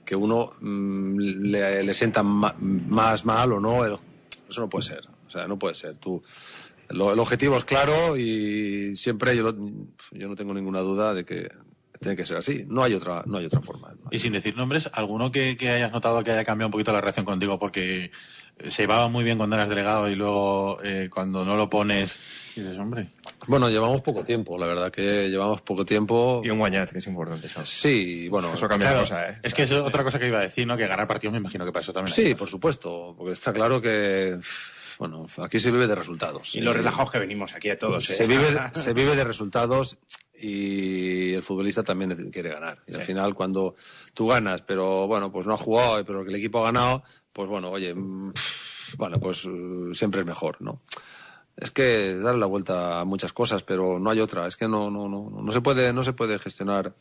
[0.05, 3.85] que uno mm, le, le sienta más mal o no.
[3.85, 5.01] Eso no puede ser.
[5.27, 5.95] O sea, no puede ser.
[5.97, 6.23] Tú,
[6.89, 9.55] lo- el objetivo es claro y siempre yo, lo-
[10.11, 11.51] yo no tengo ninguna duda de que
[11.99, 12.65] tiene que ser así.
[12.67, 13.93] No hay otra, no hay otra forma.
[14.11, 17.01] Y sin decir nombres, ¿alguno que, que hayas notado que haya cambiado un poquito la
[17.01, 17.59] relación contigo?
[17.59, 18.11] Porque
[18.67, 22.77] se llevaba muy bien cuando eras delegado y luego eh, cuando no lo pones, dices,
[22.77, 23.07] hombre.
[23.47, 26.41] Bueno, llevamos poco tiempo, la verdad que llevamos poco tiempo.
[26.43, 27.65] Y un guañaz, que es importante eso.
[27.65, 28.53] Sí, bueno.
[28.53, 29.39] Eso cambia la Claro, cosa, ¿eh?
[29.43, 30.75] Es que es otra cosa que iba a decir, ¿no?
[30.77, 32.13] Que ganar partidos me imagino que para eso también.
[32.13, 34.37] Sí, por supuesto, porque está claro que,
[34.99, 36.53] bueno, aquí se vive de resultados.
[36.55, 38.09] Y los relajados que venimos aquí a todos.
[38.09, 38.13] ¿eh?
[38.13, 39.97] Se vive, se vive de resultados
[40.39, 42.79] y el futbolista también quiere ganar.
[42.87, 43.75] Y al final, cuando
[44.13, 47.49] tú ganas, pero bueno, pues no ha jugado, pero que el equipo ha ganado, pues
[47.49, 50.81] bueno, oye, mm, pff, bueno, pues eh, siempre es mejor, ¿no?
[51.55, 54.47] Es que darle la vuelta a muchas cosas, pero no hay otra.
[54.47, 56.95] Es que no, no, no, no se puede, no se puede gestionar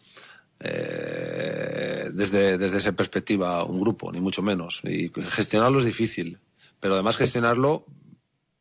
[0.59, 4.81] eh, desde, desde esa perspectiva un grupo, ni mucho menos.
[4.83, 6.41] Y gestionarlo es difícil,
[6.81, 7.85] pero además gestionarlo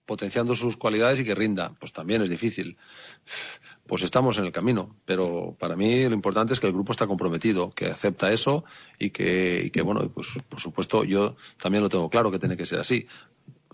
[0.05, 2.77] potenciando sus cualidades y que rinda, pues también es difícil.
[3.87, 7.07] Pues estamos en el camino, pero para mí lo importante es que el grupo está
[7.07, 8.65] comprometido, que acepta eso
[8.99, 12.57] y que, y que bueno, pues por supuesto yo también lo tengo claro que tiene
[12.57, 13.07] que ser así.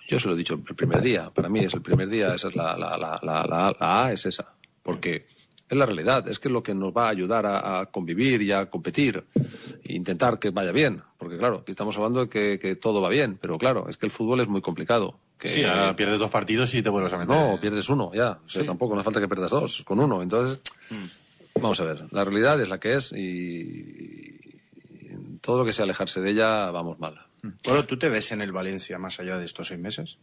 [0.08, 2.50] Yo se lo he dicho el primer día, para mí es el primer día, esa
[2.50, 5.26] es la, la, la, la, la- A, es esa, porque
[5.70, 8.52] es la realidad, es que es lo que nos va a ayudar a, convivir y
[8.52, 9.24] a competir
[9.84, 13.40] e intentar que vaya bien, porque claro, estamos hablando de que, que todo va bien,
[13.42, 15.18] pero claro, es que el fútbol es muy complicado.
[15.44, 17.36] Que, Sí, ahora pierdes dos partidos y te vuelves a meter.
[17.36, 18.40] no, pierdes uno, ya.
[18.48, 18.64] Sí.
[18.64, 20.24] tampoco, no hace falta que pierdas dos, con uno.
[20.24, 20.62] Entonces,
[21.56, 24.40] vamos a ver, la realidad es la que es y, y
[25.42, 27.20] todo lo que sea alejarse de ella, vamos mal.
[27.66, 30.16] Bueno, ¿tú te ves en el Valencia más allá de estos seis meses?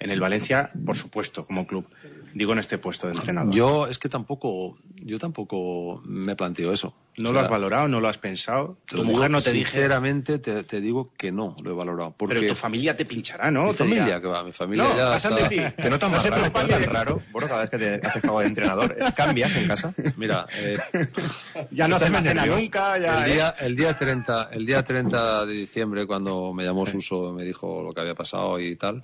[0.00, 1.86] En el Valencia, por supuesto, como club.
[2.34, 3.52] Digo en este puesto de entrenador.
[3.54, 6.94] Yo es que tampoco, yo tampoco me planteo eso.
[7.16, 7.88] ¿No O lo has valorado?
[7.88, 8.78] ¿No lo has pensado?
[8.88, 9.72] te ¿Tu mujer no te dije?
[9.72, 12.14] Sinceramente te, te digo que no lo he valorado.
[12.16, 13.64] Porque Pero tu familia te pinchará, ¿no?
[13.64, 15.56] mi Te familia, dirá, que va, mi familia No, ya está- de ti.
[15.82, 17.20] Que no tan No raro, tan raro.
[17.32, 19.04] Bueno, cada vez que te haces cargo de entrenador, ¿eh?
[19.16, 19.92] ¿cambias en casa?
[20.16, 20.78] Mira, eh,
[21.72, 23.24] Ya no hacen la cena nunca, ya...
[23.24, 23.34] el, ¿eh?
[23.34, 27.44] día, el, día 30, el día 30 de diciembre, cuando me llamó Suso y me
[27.44, 29.02] dijo lo que había pasado y tal,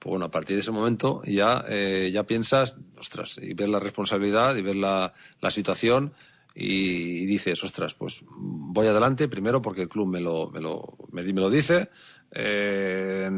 [0.00, 3.78] Pues bueno, a partir de ese momento ya, eh, ya piensas, ostras, y ves la
[3.78, 6.14] responsabilidad y ves la, la situación
[6.54, 10.96] y, y dices, ostras, pues voy adelante primero porque el club me lo, me lo,
[11.12, 11.90] me, me lo dice.
[12.32, 13.30] Eh,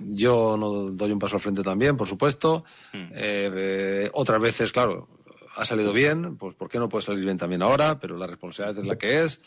[0.00, 2.64] yo no doy un paso al frente también, por supuesto.
[2.92, 5.08] Eh, eh, otras veces, claro,
[5.56, 7.98] ha salido bien, pues ¿por qué no puede salir bien también ahora?
[7.98, 9.40] Pero la responsabilidad es la que es.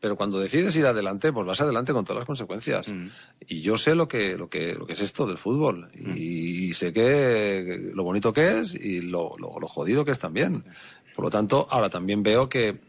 [0.00, 2.92] Pero cuando decides ir adelante, pues vas adelante con todas las consecuencias.
[3.46, 5.88] Y yo sé lo que, lo que, lo que es esto del fútbol.
[5.94, 10.64] Y, sé que lo bonito que es y lo, lo, lo jodido que es también.
[11.14, 12.80] Por lo tanto, ahora también veo que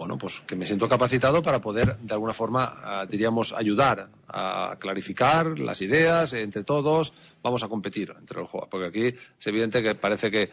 [0.00, 4.76] bueno, pues que me siento capacitado para poder, de alguna forma, ah, diríamos, ayudar a
[4.78, 7.12] clarificar las ideas entre todos.
[7.42, 10.50] Vamos a competir entre los jugadores, porque aquí es evidente que parece que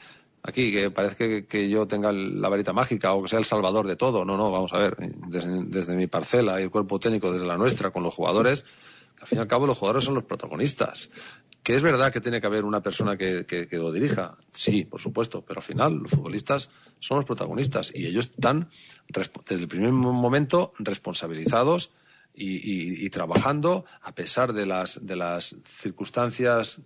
[0.48, 3.86] aquí que parece que, que yo tenga la varita mágica o que sea el salvador
[3.86, 4.24] de todo.
[4.26, 7.92] No, no, vamos a ver, desde, mi parcela y el cuerpo técnico, desde la nuestra,
[7.92, 8.66] con los jugadores,
[9.22, 11.10] al fin y al cabo los jugadores son los protagonistas.
[11.64, 15.02] Que es verdad que tiene que haber una persona que, que, lo dirija, sí, por
[15.02, 18.70] supuesto, pero al final los futbolistas son los protagonistas y ellos están
[19.10, 21.92] desde el primer momento responsabilizados
[22.34, 26.80] y- y trabajando a pesar de las, de las circunstancias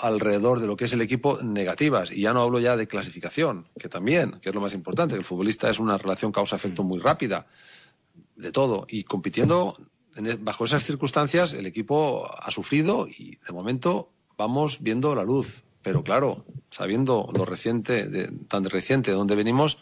[0.00, 2.10] alrededor de lo que es el equipo negativas.
[2.10, 5.14] Y ya no hablo ya de clasificación, que también, que es lo más importante.
[5.14, 7.46] El futbolista es una relación causa-efecto muy rápida,
[8.36, 8.86] de todo.
[8.88, 9.76] Y compitiendo
[10.16, 15.22] en e- bajo esas circunstancias, el equipo ha sufrido y de momento vamos viendo la
[15.24, 15.62] luz.
[15.82, 19.78] Pero claro, sabiendo lo reciente, de- tan reciente de donde venimos,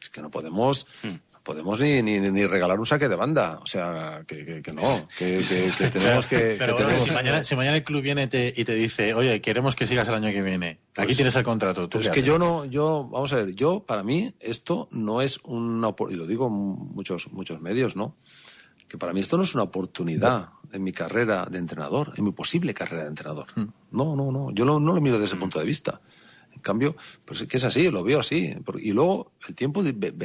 [0.00, 3.60] es que no podemos, no podemos ni, ni, ni regalar un saque de banda.
[3.62, 4.82] O sea, que, que- que no,
[5.16, 5.38] que,
[5.92, 6.56] tenemos que.
[6.58, 8.74] Pero que bueno, tenemos- si, mañana, si mañana el club viene y te, y te
[8.74, 11.88] dice, oye, queremos que sigas el año que viene, aquí Pues- tienes el contrato.
[11.88, 15.22] ¿tú Pues es que yo no, yo, vamos a ver, yo, para mí, esto no
[15.22, 18.16] es una, y lo digo en muchos, muchos medios, ¿no?
[18.88, 22.32] Que para mí esto no es una oportunidad en mi carrera de entrenador, en mi
[22.32, 23.46] posible carrera de entrenador.
[23.92, 26.00] No, no, no, yo no lo miro desde ese punto de vista.
[26.56, 28.54] En cambio, pues es que es así, lo veo así.
[28.80, 29.82] Y luego el tiempo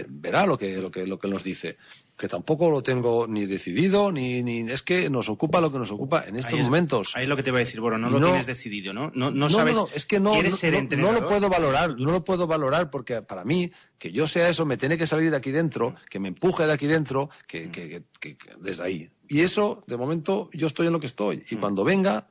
[0.10, 1.78] verá lo que, lo, que, lo que nos dice.
[2.18, 5.90] Que tampoco lo tengo ni decidido, ni, ni es que nos ocupa lo que nos
[5.92, 7.16] ocupa en estos Ahí es- momentos.
[7.16, 9.12] Ahí es lo que te iba a decir, Boro, no, lo tienes decidido, ¿no?
[9.16, 9.76] No, no, no, sabes.
[9.76, 13.22] no, es que no, ¿Quieres no, ser lo puedo valorar, no lo puedo valorar porque
[13.24, 16.28] para mí que yo sea eso me tiene que salir de aquí dentro, que me
[16.28, 19.10] empuje de aquí dentro, que, que- que- que- que desde ahí.
[19.28, 21.44] Y eso, de momento, yo estoy en lo que estoy.
[21.50, 22.28] Y cuando venga,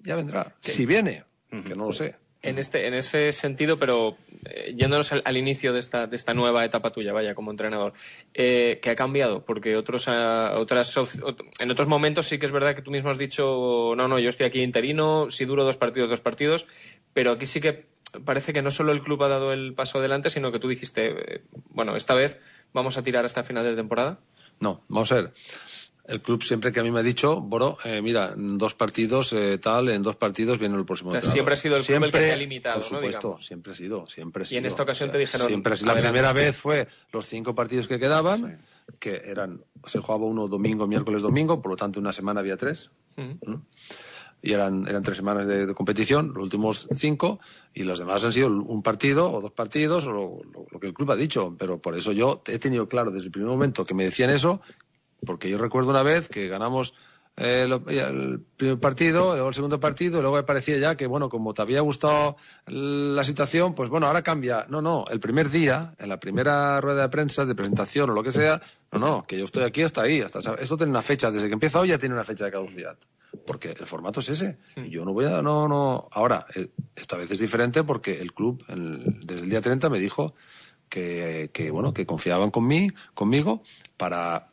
[0.00, 0.54] ya vendrá.
[0.60, 2.16] Si viene, que no lo sé.
[2.42, 6.64] En, este, en ese sentido, pero eh, yéndonos al, inicio de esta, de esta nueva
[6.64, 7.92] etapa tuya, vaya, como entrenador,
[8.32, 9.44] eh, ¿qué ha cambiado?
[9.44, 10.96] Porque otros, ah, otras,
[11.58, 14.30] en otros momentos sí que es verdad que tú mismo has dicho, no, no, yo
[14.30, 16.66] estoy aquí interino, si duro dos partidos, dos partidos,
[17.12, 17.90] pero aquí sí que
[18.24, 21.34] parece que no solo el club ha dado el paso adelante, sino que tú dijiste,
[21.36, 22.38] eh, bueno, esta vez
[22.72, 24.18] vamos a tirar hasta final de temporada.
[24.58, 25.32] No, vamos a ver.
[26.10, 29.58] El club siempre que a mí me ha dicho, Boro, eh, mira, dos partidos eh,
[29.58, 31.10] tal, en dos partidos viene el próximo.
[31.10, 31.32] O sea, entrenador".
[31.34, 32.96] siempre ha sido el club el que te ha limitado, Por ¿no?
[32.98, 33.46] supuesto, Digamos.
[33.46, 34.58] siempre ha sido, siempre ha Y sido.
[34.58, 35.86] en esta ocasión te dijeron, Siempre ha sido.
[35.86, 36.12] La "Adelante".
[36.18, 38.60] primera vez fue los cinco partidos que quedaban,
[38.98, 42.90] que eran, se jugaba uno domingo, miércoles, domingo, por lo tanto una semana había tres.
[43.16, 43.64] ¿no?
[44.42, 47.40] y eran, eran tres semanas de, de competición, los últimos cinco,
[47.74, 50.86] y los demás han sido un partido o dos partidos, o lo, lo- lo que
[50.86, 51.54] el club ha dicho.
[51.58, 54.62] Pero por eso yo he tenido claro desde el primer momento que me decían eso,
[55.24, 56.94] porque yo recuerdo una vez que ganamos
[57.36, 61.06] eh, lo- el primer partido, luego el segundo partido, y luego me parecía ya que,
[61.06, 64.66] bueno, como te había gustado la situación, pues bueno, ahora cambia.
[64.68, 68.22] No, no, el primer día, en la primera rueda de prensa, de presentación o lo
[68.22, 68.60] que sea,
[68.92, 70.20] no, no, que yo estoy aquí hasta ahí.
[70.20, 72.98] Hasta, esto tiene una fecha, desde que empieza hoy ya tiene una fecha de caducidad.
[73.46, 74.58] Porque el formato es ese.
[74.76, 76.08] Y yo no voy a, no, no.
[76.10, 79.98] Ahora, eh, esta vez es diferente porque el club, el- desde el día 30, me
[80.00, 80.34] dijo
[80.88, 83.62] que, que, bueno, que confiaban con mí, conmigo,
[83.96, 84.49] para,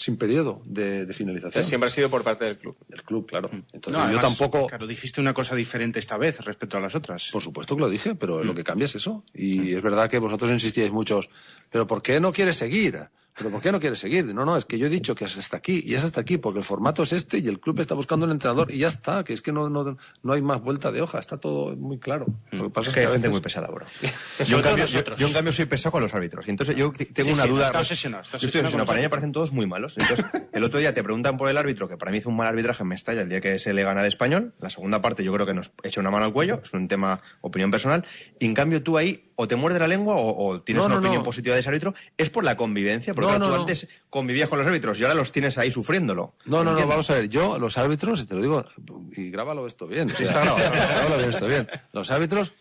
[0.00, 1.52] sin periodo de, de O finalización.
[1.52, 2.74] sea, siempre ha sido por parte del club.
[2.90, 3.50] El club, claro.
[3.52, 4.66] Entonces No, yo además, tampoco...
[4.66, 7.28] Claro, dijiste una cosa diferente esta vez respecto a las otras.
[7.30, 8.46] Por supuesto que lo dije, pero Mm.
[8.46, 9.24] lo que cambia es eso.
[9.34, 11.28] Y es verdad que vosotros insistíais muchos,
[11.70, 13.08] pero ¿por qué no quieres seguir?
[13.36, 14.24] ¿Pero por qué no quieres seguir?
[14.34, 16.36] No, no, es que yo he dicho que es hasta aquí y es hasta aquí
[16.38, 19.24] porque el formato es este y el club está buscando un entrenador y ya está,
[19.24, 22.26] que es que no, no, no hay más vuelta de hoja, está todo muy claro.
[22.50, 23.86] Lo que pasa Es que hay gente veces- muy pesada, bro.
[24.46, 25.18] Yo en, cambio, yo, nosotros.
[25.20, 26.46] yo en cambio soy pesado con los árbitros.
[26.46, 27.66] Y entonces yo tengo Sí, una sí, duda.
[27.68, 29.94] está obsesionado, está yo estoy obsesionado Para mí me parecen todos muy malos.
[29.96, 32.48] Entonces, el otro día te preguntan por el árbitro, que para mí hizo un mal
[32.48, 34.54] arbitraje en Mestalla el día que se le gana al español.
[34.60, 36.60] La segunda parte yo creo que nos echa una mano al cuello.
[36.62, 38.04] Es un tema, opinión personal.
[38.38, 40.94] Y en cambio tú ahí o te muerde la lengua o, o tienes No, una
[40.96, 41.24] no, opinión no.
[41.24, 41.94] positiva de ese árbitro.
[42.18, 43.14] Es por la convivencia.
[43.20, 45.70] Porque No, claro, no, tú antes convivías con los árbitros y ahora los tienes ahí
[45.70, 46.34] sufriéndolo.
[46.46, 48.64] No, no, no, vamos a ver, yo, los árbitros, y te lo digo,
[49.16, 50.10] y grábalo esto bien.
[50.10, 50.70] Sí, está grabado.
[50.70, 51.68] grábalo bien esto bien.
[51.92, 52.52] Los árbitros,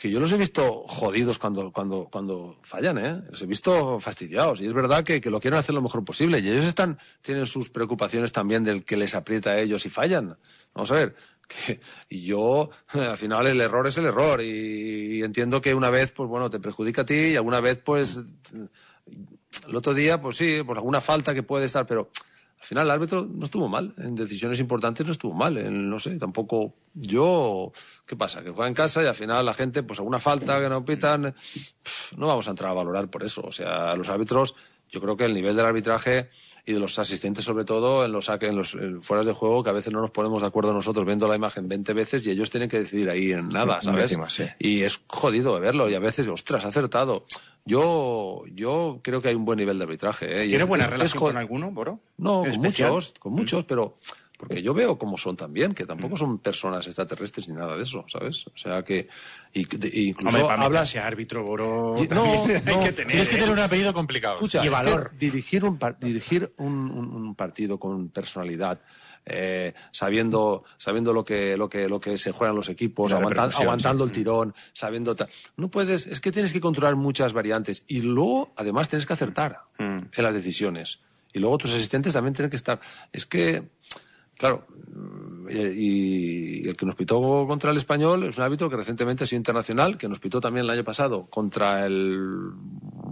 [0.00, 3.22] que yo los he visto jodidos cuando, cuando, cuando fallan, ¿eh?
[3.30, 4.60] Los he visto fastidiados.
[4.60, 6.40] Y es verdad que, que lo quieren hacer lo mejor posible.
[6.40, 10.36] Y ellos están, tienen sus preocupaciones también del que les aprieta a ellos y fallan.
[10.74, 11.14] Vamos a ver.
[11.46, 14.42] Que, y yo, al final, el error es el error.
[14.42, 17.78] Y, y entiendo que una vez, pues bueno, te perjudica a ti y alguna vez,
[17.78, 18.18] pues,
[19.68, 22.10] el otro día, pues sí, por alguna falta que puede estar, pero
[22.58, 23.94] al final el árbitro no estuvo mal.
[23.98, 25.58] En decisiones importantes no estuvo mal.
[25.58, 26.74] En, no sé, tampoco.
[26.94, 27.72] Yo.
[28.06, 28.42] ¿Qué pasa?
[28.42, 31.34] Que juega en casa y al final la gente, pues alguna falta que no pitan.
[32.16, 33.42] No vamos a entrar a valorar por eso.
[33.42, 34.54] O sea, los árbitros,
[34.88, 36.30] yo creo que el nivel del arbitraje
[36.68, 39.70] y de los asistentes, sobre todo, en los en los en fueras de juego, que
[39.70, 42.50] a veces no nos ponemos de acuerdo nosotros viendo la imagen 20 veces y ellos
[42.50, 44.02] tienen que decidir ahí en nada, ¿sabes?
[44.02, 44.44] décima, sí.
[44.58, 47.24] Y es jodido de verlo y a veces, ostras, ha acertado.
[47.64, 50.26] Yo, yo creo que hay un buen nivel de arbitraje.
[50.42, 50.44] ¿eh?
[50.46, 52.00] Y ¿Tiene es- buena es- relación con alguno, Boro?
[52.18, 53.98] no, con muchos, con muchos, pero
[54.36, 56.18] porque yo veo cómo son también, que tampoco Mm.
[56.18, 58.46] son personas extraterrestres ni nada de eso, ¿sabes?
[58.48, 59.08] O sea que
[59.52, 62.34] y, de- incluso Hombre, para hablas meterse árbitro, Boro, Y- también
[62.66, 63.10] hay no, que tener...
[63.10, 63.38] Tienes que ¿eh?
[63.38, 64.34] tener un apellido complicado.
[64.36, 65.12] Escucha, Y es que valor.
[65.18, 68.80] dirigir un par- dirigir un, un- un partido con personalidad,
[69.28, 74.04] eh, sabiendo sabiendo lo que lo que lo que se juegan los equipos, aguantan- aguantando
[74.04, 74.08] sí.
[74.10, 75.16] el tirón, sabiendo
[75.56, 79.62] no puedes, es que tienes que controlar muchas variantes y luego además tienes que acertar
[79.78, 79.98] Mm.
[80.16, 81.00] en las decisiones
[81.32, 82.78] y luego tus asistentes también tienen que estar.
[83.12, 83.64] Es que
[84.36, 88.76] Claro, mm, y, y el que nos pitó contra el español es un árbitro que
[88.76, 92.50] recientemente ha sido internacional, que nos pitó también el año pasado contra el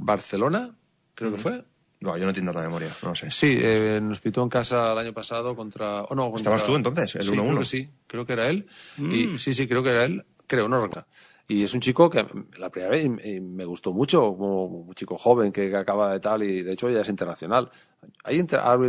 [0.03, 0.75] Barcelona,
[1.15, 1.65] creo que fue.
[2.01, 3.31] No, yo no entiendo la memoria, no lo sé.
[3.31, 6.03] Sí, eh, nos pitó en casa el año pasado contra.
[6.03, 7.47] Oh, no, contra- ¿Estabas tú entonces, el Sí, 1-1?
[7.47, 8.67] creo que sí, creo que era él.
[8.99, 9.13] Mm.
[9.13, 10.25] Y, sí, sí, creo que era él.
[10.47, 11.07] Creo, no recuerdo.
[11.46, 12.24] Y es un chico que
[12.59, 16.20] la primera vez y- y me gustó mucho, como un chico joven que, acaba de
[16.20, 17.70] tal, y de hecho ya es internacional.
[18.22, 18.38] Hay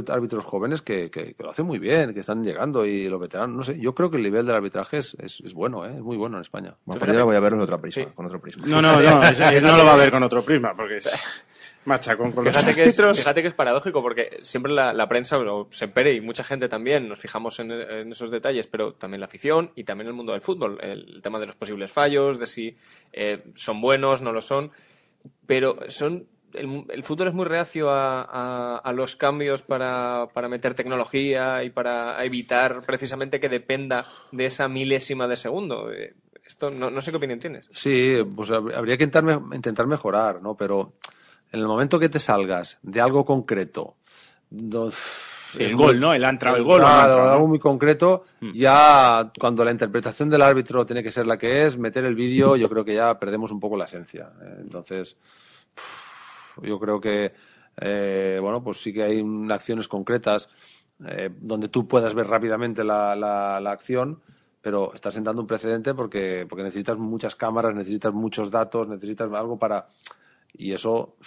[0.10, 3.56] árbitros jóvenes que, que- que lo hacen muy bien, que están llegando y los veteranos,
[3.58, 3.78] no sé.
[3.80, 5.96] Yo creo que el nivel del arbitraje es, es, es bueno, ¿eh?
[5.96, 6.76] es muy bueno en España.
[6.86, 8.66] Bueno, pues yo la voy a ver con otra prisma, con otro prisma.
[8.68, 9.02] No, no, no,
[9.62, 11.46] no lo va a ver con otro prisma, porque es
[11.86, 13.18] machacón con los Fíjate que, es, árbitros.
[13.20, 17.08] fíjate que es paradójico porque siempre la, la prensa, o Sempere y mucha gente también
[17.08, 20.42] nos fijamos en, en esos detalles, pero también la afición y también el mundo del
[20.42, 20.78] fútbol.
[20.82, 22.76] El, tema de los posibles fallos, de si
[23.14, 24.72] eh, son buenos, no lo son.
[25.46, 30.48] Pero son el, el fútbol es muy reacio a, a- a los cambios para, para
[30.48, 35.92] meter tecnología y para evitar precisamente que dependa de esa milésima de segundo.
[35.92, 36.14] Eh,
[36.46, 37.68] Esto no, no sé qué opinión tienes.
[37.74, 40.56] Sí, pues hab- habría que intentar, me- intentar mejorar, ¿no?
[40.56, 40.94] Pero
[41.52, 43.96] en el momento que te salgas de algo concreto,
[45.58, 46.14] el gol, ¿no?
[46.14, 50.86] El ha entrado el gol Claro, algo muy concreto, ya cuando la interpretación del árbitro
[50.86, 53.60] tiene que ser la que es, meter el vídeo, yo creo que ya perdemos un
[53.60, 54.32] poco la esencia.
[54.42, 54.58] ¿eh?
[54.60, 55.16] Entonces,
[56.62, 57.34] yo creo que,
[57.80, 60.50] eh, bueno, pues sí que hay mm, acciones concretas
[61.06, 64.22] eh, donde tú puedas ver rápidamente la, la- la acción,
[64.62, 69.58] pero estás sentando un precedente porque, porque necesitas muchas cámaras, necesitas muchos datos, necesitas algo
[69.60, 69.88] para...
[70.58, 71.18] Y eso,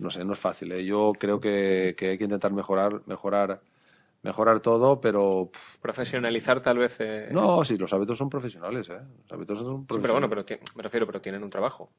[0.00, 0.72] no sé, no es fácil.
[0.72, 0.84] ¿eh?
[0.84, 3.60] Yo creo que, que hay que intentar mejorar, mejorar,
[4.22, 5.50] mejorar todo, pero
[5.80, 6.96] Profesionalizar tal vez.
[7.00, 8.98] eh, no, sí, los árbitros son profesionales, ¿eh?
[9.22, 10.44] Los árbitros son Sí, pero bueno, profesionales.
[10.60, 11.90] pero me refiero, pero tienen un trabajo.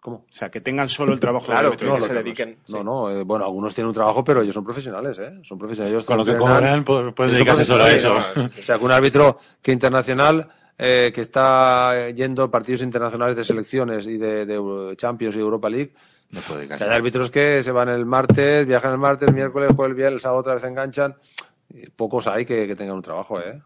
[0.00, 0.18] ¿Cómo?
[0.18, 1.92] O sea, que tengan solo el trabajo Claro, de árbitro.
[1.94, 2.58] que y se no- dediquen.
[2.68, 5.32] No, no, eh, bueno, algunos tienen un trabajo, pero ellos son profesionales, ¿eh?
[5.42, 5.92] Son profesionales.
[5.92, 8.14] Ellos Con lo que cobran, pu- pueden dedicarse solo a eso.
[8.14, 8.58] profesionales.
[8.58, 13.44] O sea, que un árbitro que internacional, eh, que está yendo a partidos internacionales de
[13.44, 15.92] selecciones y de, de Champions y Europa League,
[16.30, 16.84] No puede dedicarse.
[16.84, 20.20] hay árbitros que se van el martes, viajan el martes, miércoles, jueves, el viernes, el
[20.20, 21.16] sábado otra vez enganchan.
[21.96, 23.60] Pocos hay que, que tengan un trabajo, ¿eh?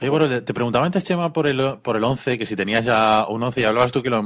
[0.00, 2.86] Oye, bueno, te te preguntaba antes, Chema, por el, por el 11, que si tenías
[2.86, 4.24] ya un 11 y hablabas tú que lo,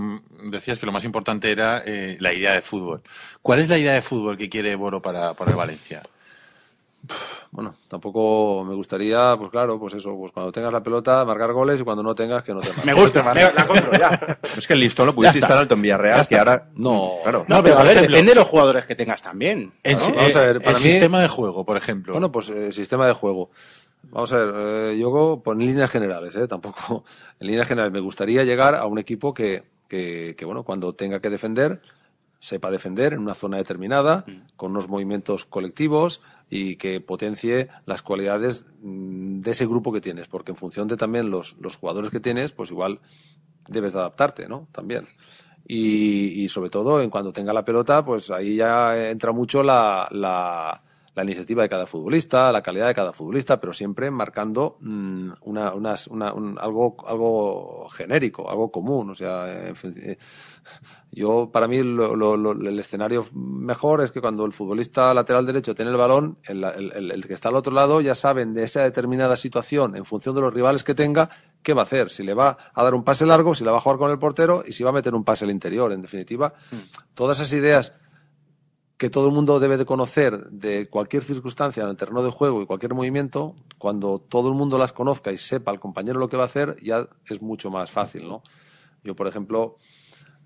[0.51, 3.03] decías que lo más importante era eh, la idea de fútbol.
[3.43, 6.01] ¿Cuál es la idea de fútbol que quiere Boro para, para el Valencia?
[7.51, 11.81] Bueno, tampoco me gustaría, pues claro, pues eso, pues cuando tengas la pelota, marcar goles
[11.81, 12.85] y cuando no tengas, que no te marques.
[12.85, 14.39] Me gusta, man, la compro, ya.
[14.57, 16.69] Es que el listón lo pudiste tan alto en Villarreal que ahora...
[16.75, 17.13] No.
[17.23, 17.45] claro.
[17.49, 19.73] No, pero a ver, ejemplo- depende de los jugadores que tengas también.
[19.83, 22.13] El, Vamos a ver, para el mí- sistema de juego, por ejemplo.
[22.15, 23.51] Bueno, pues eh, sistema de juego.
[24.11, 24.55] Vamos a ver,
[24.93, 26.47] eh, yo pues, en líneas generales, ¿eh?
[26.49, 27.05] Tampoco,
[27.41, 31.21] en líneas generales, me gustaría llegar a un equipo que, que, que, bueno, cuando tenga
[31.21, 31.81] que defender,
[32.45, 34.27] sepa defender en una zona determinada,
[34.57, 40.29] con unos movimientos colectivos y que potencie las cualidades mm, de ese grupo que tienes,
[40.29, 43.01] porque en función de también los, los jugadores que tienes, pues igual
[43.67, 44.69] debes de adaptarte, ¿no?
[44.73, 45.09] También.
[45.67, 50.07] Y, y sobre todo, en cuando tenga la pelota, pues ahí ya entra mucho la,
[50.11, 50.83] la,
[51.15, 55.73] la iniciativa de cada futbolista, la calidad de cada futbolista, pero siempre marcando mm, una,
[55.73, 59.11] unas- una- un- algo, algo genérico, algo común.
[59.11, 60.19] O sea, eh,
[61.13, 65.47] yo, para mí, lo- lo- lo- el escenario mejor es que cuando el futbolista lateral
[65.47, 68.53] derecho tiene el balón, el, el- el- el que está al otro lado ya saben
[68.53, 71.31] de esa determinada situación, en función de los rivales que tenga,
[71.63, 72.11] qué va a hacer.
[72.11, 74.19] Si le va a dar un pase largo, si la va a jugar con el
[74.19, 75.93] portero y si va a meter un pase al interior.
[75.93, 76.53] En definitiva,
[77.15, 77.93] todas esas ideas
[79.05, 82.63] que todo el mundo debe de conocer de cualquier circunstancia en el terreno de juego
[82.63, 86.39] y cualquier movimiento, cuando todo el mundo las conozca y sepa al compañero lo que
[86.39, 88.43] va a hacer, ya es mucho más fácil, ¿no?
[89.03, 89.77] Yo, por ejemplo,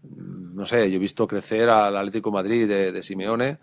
[0.02, 3.58] mm, no sé, yo he visto crecer al Atlético Madrid de, Simeone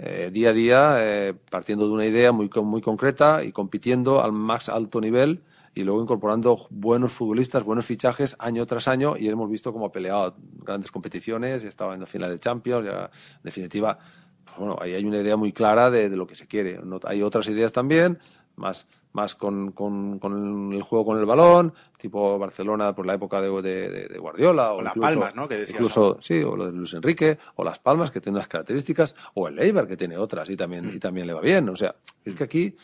[0.00, 4.32] eh, día a día, eh, partiendo de una idea muy, muy concreta y compitiendo al
[4.32, 5.44] más alto nivel
[5.76, 9.92] y luego incorporando buenos futbolistas, buenos fichajes año tras año y hemos visto cómo ha
[9.92, 13.96] peleado grandes competiciones, estaba en la final de Champions, ya, en definitiva,
[14.60, 16.78] bueno, ahí hay una idea muy clara de, de lo que se quiere.
[16.84, 18.18] No- hay otras ideas también,
[18.56, 23.40] más, más con, con- con el juego con el balón, tipo Barcelona por la época
[23.40, 24.72] de, de- Guardiola.
[24.72, 25.48] O las Palmas, ¿no?
[25.48, 28.48] Que decías Incluso, sí, o lo de Luis Enrique, o Las Palmas, que tiene unas
[28.48, 30.96] características, o el Eibar, que tiene otras y también, Mm.
[30.96, 31.68] y también le va bien.
[31.70, 32.76] O sea, es que aquí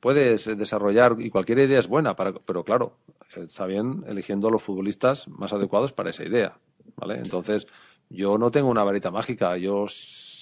[0.00, 2.96] puedes desarrollar, y cualquier idea es buena, para, pero claro,
[3.36, 6.56] está bien eligiendo los futbolistas más adecuados para esa idea.
[6.96, 7.16] ¿vale?
[7.16, 7.66] Entonces,
[8.08, 9.86] yo no tengo una varita mágica, yo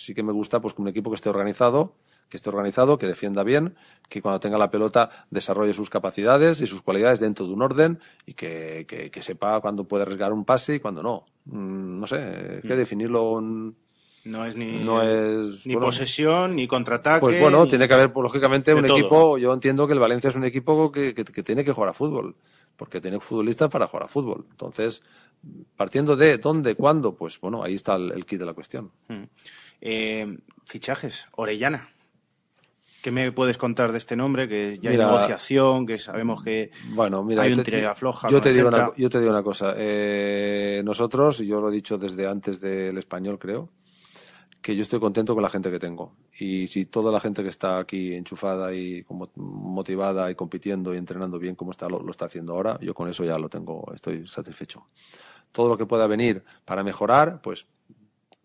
[0.06, 1.96] sí que me gusta pues que un equipo que esté organizado,
[2.28, 3.74] que esté organizado, que defienda bien,
[4.08, 7.98] que cuando tenga la pelota desarrolle sus capacidades y sus cualidades dentro de un orden
[8.24, 11.26] y que, que- que sepa cuándo puede arriesgar un pase y cuándo no.
[11.46, 12.78] Mm, no sé, es que Mm.
[12.78, 13.76] definirlo en-
[14.24, 17.20] No es ni, no es ni bueno, posesión, ni contraataque.
[17.20, 18.96] pues bueno, ni- tiene que haber, pues, lógicamente, un todo.
[18.98, 19.38] equipo.
[19.38, 21.94] Yo entiendo que el Valencia es un equipo que, que- que tiene que jugar a
[21.94, 22.34] fútbol,
[22.76, 24.46] porque tiene futbolistas para jugar a fútbol.
[24.50, 25.02] Entonces,
[25.76, 28.90] partiendo de dónde, cuándo, pues bueno, ahí está el, el kit de la cuestión.
[29.08, 29.22] Mm.
[29.80, 31.90] Eh, fichajes, Orellana.
[33.02, 34.48] ¿Qué me puedes contar de este nombre?
[34.48, 38.28] Que ya Mira- hay negociación, que sabemos que Bueno, mira, hay un tira afloja.
[38.28, 39.74] yo te, digo una, yo te digo una cosa.
[39.76, 43.70] eh, nosotros, y yo lo he dicho desde antes del español, creo,
[44.60, 46.12] que yo estoy contento con la gente que tengo.
[46.40, 50.98] Y si toda la gente que está aquí enchufada y como motivada y compitiendo y
[50.98, 53.84] entrenando bien como está, lo, lo está haciendo ahora, yo con eso ya lo tengo,
[53.94, 54.88] estoy satisfecho.
[55.52, 57.66] Todo lo que pueda venir para mejorar, pues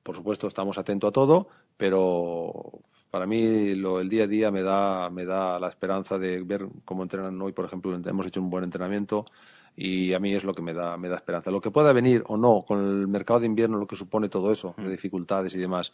[0.04, 1.47] por supuesto estamos atentos a todo,
[1.78, 6.41] pero para mí lo, el día a día me da, me da la esperanza de
[6.43, 9.26] ver cómo entrenan hoy, por ejemplo, hemos hecho un buen entrenamiento
[9.76, 11.52] y a mí es lo que me da, me da esperanza.
[11.52, 14.52] Lo que pueda venir o no con el mercado de invierno, lo que supone todo
[14.52, 15.93] eso, de dificultades y demás,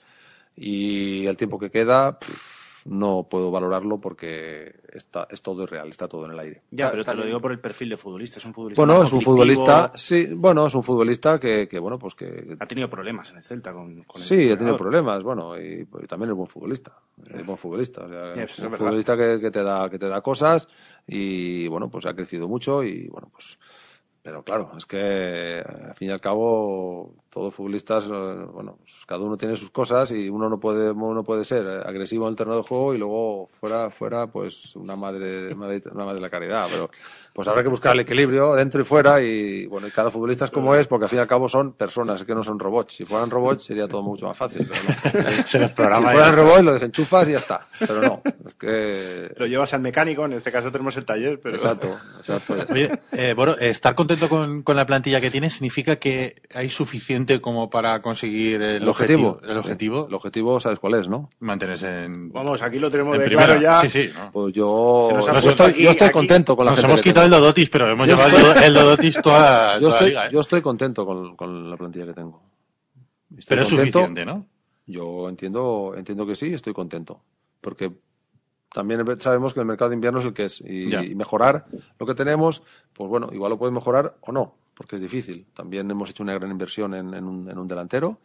[0.56, 2.57] y el tiempo que queda, pff,
[2.88, 6.62] no puedo valorarlo porque está, es todo irreal, está todo en el aire.
[6.72, 8.40] Ya, pero te lo digo por el perfil de futbolista.
[8.40, 12.00] Es un futbolista Bueno, es un futbolista, sí, bueno, es un futbolista que, que bueno,
[12.00, 15.22] pues que Ha tenido problemas en el Celta con, con el Sí, ha tenido problemas,
[15.22, 16.94] bueno, y, y también es buen futbolista.
[17.26, 20.08] Es buen futbolista, o sea, Ya, es un futbolista que, que te da, que te
[20.08, 20.68] da cosas
[21.06, 23.60] y bueno, pues ha crecido mucho y bueno, pues
[24.28, 29.22] pero claro, es que al fin y al cabo todos futbolistas, eh, bueno, pues cada
[29.22, 32.32] uno tiene sus cosas y uno no puede, uno no puede ser eh, agresivo en
[32.32, 36.22] el terreno de juego y luego fuera, fuera, pues una madre, madre- una madre de
[36.22, 36.90] la caridad, pero
[37.34, 40.52] pues habrá que buscar el equilibrio dentro y fuera y bueno, y cada futbolista es
[40.52, 42.96] como es porque al fin y al cabo son personas, que no son robots.
[42.96, 44.82] Si fueran robots sería todo mucho más fácil, pero
[45.28, 45.44] no.
[45.46, 49.32] Se los programa si fueran robots lo desenchufas y ya está, pero no, es que
[49.38, 51.56] Lo llevas al mecánico, en este caso tenemos el taller, pero...
[51.56, 52.56] exacto, exacto.
[52.72, 57.27] Oye, eh, Boro, estar contento con, con la plantilla que tienes significa que hay suficiente
[57.42, 61.30] como para conseguir el, el objetivo, El objetivo, el objetivo sabes cuál es, ¿no?
[61.40, 63.58] mantenerse en, Vamos, aquí lo tenemos en de primera.
[63.58, 63.82] claro ya.
[63.82, 64.10] Sí, sí.
[64.14, 64.32] ¿no?
[64.32, 67.26] Pues yo, nos estoy, aquí- yo estoy aquí- contento con la Nos gente hemos quitado
[67.26, 67.32] el.
[67.32, 70.28] Dodotis, pero hemos Yo llevado el do- el Dodotis toda, yo toda estoy, la liga.
[70.28, 70.30] ¿eh?
[70.34, 72.42] yo estoy contento con, con la plantilla que tengo.
[73.38, 74.46] Estoy pero es suficiente, ¿no?
[74.86, 77.22] Yo entiendo, entiendo que sí, estoy contento.
[77.62, 77.92] Porque
[78.72, 80.62] también sabemos que el mercado de invierno es el que es.
[80.62, 81.66] Y, mejorar
[82.00, 82.64] lo que tenemos,
[82.94, 85.48] pues bueno, igual lo puedes mejorar o no, porque es difícil.
[85.54, 88.20] También hemos hecho una gran inversión en, en un, en un delantero,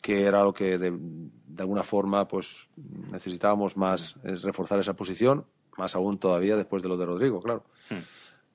[0.00, 2.68] que era lo que de, de alguna forma pues
[3.10, 7.64] necesitábamos más, es reforzar esa posición, más aún todavía después de lo de Rodrigo, claro.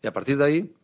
[0.02, 0.76] Y a partir de ahí,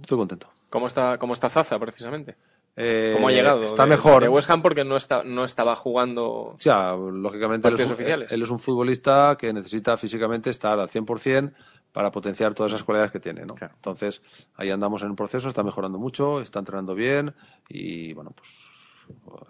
[0.00, 0.50] estoy contento.
[0.70, 2.36] ¿Cómo está, cómo está Zaza, precisamente?
[2.76, 3.62] Eh, ¿Cómo ha llegado?
[3.64, 4.22] Está de- mejor.
[4.22, 6.26] De West Ham porque no, está, no estaba jugando...
[6.30, 8.32] O sea, lógicamente él es, oficiales.
[8.32, 11.52] él es un futbolista que necesita físicamente estar al 100%
[11.92, 13.54] para potenciar todas esas cualidades que tiene, ¿no?
[13.56, 13.74] Claro.
[13.74, 14.22] Entonces,
[14.54, 17.34] ahí andamos en un proceso, está mejorando mucho, está entrenando bien
[17.68, 18.48] y, bueno, pues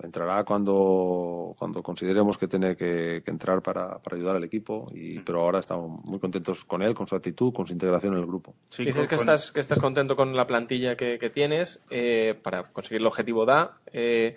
[0.03, 5.19] entrará cuando, cuando consideremos que tiene que, que entrar para, para ayudar al equipo, y,
[5.21, 8.27] pero ahora estamos muy contentos con él, con su actitud, con su integración en el
[8.27, 8.55] grupo.
[8.71, 12.39] Sí, Dices con- que, estás, que estás contento con la plantilla que, que tienes eh,
[12.43, 13.79] para conseguir el objetivo DA.
[13.93, 14.37] Eh,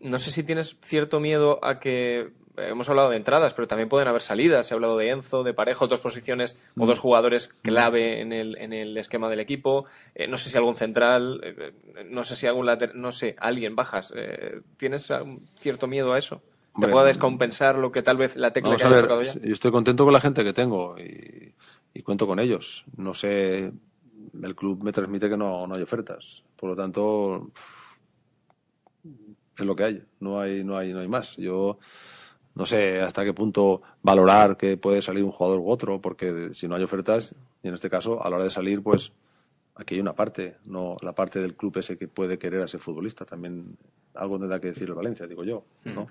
[0.00, 4.08] no sé si tienes cierto miedo a que hemos hablado de entradas, pero también pueden
[4.08, 4.66] haber salidas.
[4.66, 6.88] Se ha hablado de Enzo, de Parejo, dos posiciones o Mm.
[6.88, 9.86] dos jugadores clave en el, en el esquema del equipo.
[10.14, 11.72] Eh, no sé si algún central, eh,
[12.10, 14.12] no sé si algún lateral, no sé, alguien bajas.
[14.16, 15.12] Eh, ¿Tienes
[15.58, 16.36] cierto miedo a eso?
[16.36, 19.40] ¿Te Hombre, pueda descompensar lo que tal vez la tecla Vamos que ver, ya?
[19.40, 21.54] yo estoy contento con la gente que tengo y,
[21.94, 22.84] y cuento con ellos.
[22.96, 23.72] No sé,
[24.42, 26.42] el club me transmite que no, no hay ofertas.
[26.56, 27.50] Por lo tanto,
[29.56, 30.02] es lo que hay.
[30.20, 31.36] No hay, no hay, no hay más.
[31.36, 31.78] Yo
[32.54, 36.68] no sé hasta qué punto valorar que puede salir un jugador u otro, porque si
[36.68, 39.12] no hay ofertas, y en este caso, a la hora de salir, pues
[39.74, 42.78] aquí hay una parte, no la parte del club ese que puede querer a ese
[42.78, 43.24] futbolista.
[43.24, 43.76] También
[44.14, 45.64] algo tendrá que decir el Valencia, digo yo.
[45.84, 46.06] ¿no?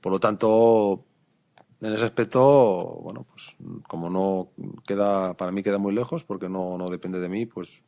[0.00, 1.04] Por lo tanto,
[1.80, 4.48] en ese aspecto, bueno, pues como no
[4.86, 7.82] queda, para mí queda muy lejos, porque no, no depende de mí, pues,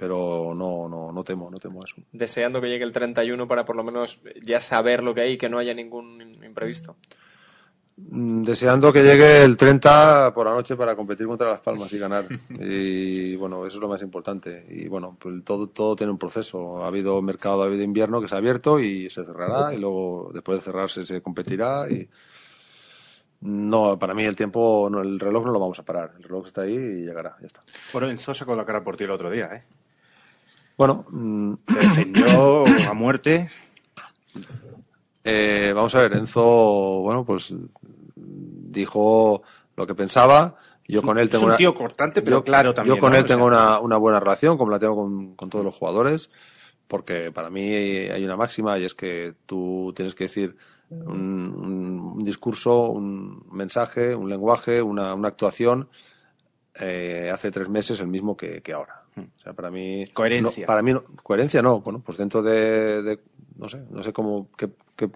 [0.00, 1.96] pero no, no, no temo, no temo eso.
[2.10, 5.36] Deseando que llegue el 31 para por lo menos ya saber lo que hay y
[5.36, 6.96] que no haya ningún imprevisto.
[7.98, 11.98] Mm, Deseando que llegue el 30 por la noche para competir contra Las Palmas y
[11.98, 12.24] ganar.
[12.48, 14.64] Y bueno, eso es lo más importante.
[14.70, 16.82] Y bueno, pues todo, todo tiene un proceso.
[16.82, 20.30] Ha habido mercado, ha habido invierno que se ha abierto y se cerrará y luego
[20.32, 22.08] después de cerrarse se competirá y
[23.42, 26.12] no, para mí el tiempo, no, el reloj no lo vamos a parar.
[26.16, 27.62] El reloj está ahí y llegará, ya está.
[27.92, 29.64] Bueno, Enzo sacó la cara por ti el otro día, ¿eh?
[30.80, 33.50] Bueno, mm, Te defendió a muerte.
[35.22, 36.42] Eh, vamos a ver, Enzo,
[37.02, 37.52] bueno, pues
[38.16, 39.42] dijo
[39.76, 40.54] lo que pensaba.
[40.88, 43.12] Yo con él es tengo un una, tío cortante, pero yo- claro también, Yo con
[43.12, 43.18] ¿no?
[43.18, 45.74] él O sea- tengo una, una buena relación, como la tengo con, con todos los
[45.74, 46.30] jugadores,
[46.88, 50.56] porque para mí hay una máxima y es que tú tienes que decir
[50.88, 55.90] un, un- un discurso, un mensaje, un lenguaje, una, una actuación
[56.74, 58.99] eh, hace tres meses el mismo que, que ahora.
[59.36, 60.62] O sea, para mí Coherencia.
[60.62, 61.80] no, para mí no- coherencia no.
[61.80, 63.20] Bueno, pues dentro de, de-
[63.56, 65.10] no sé, no sé cómo qué, qué,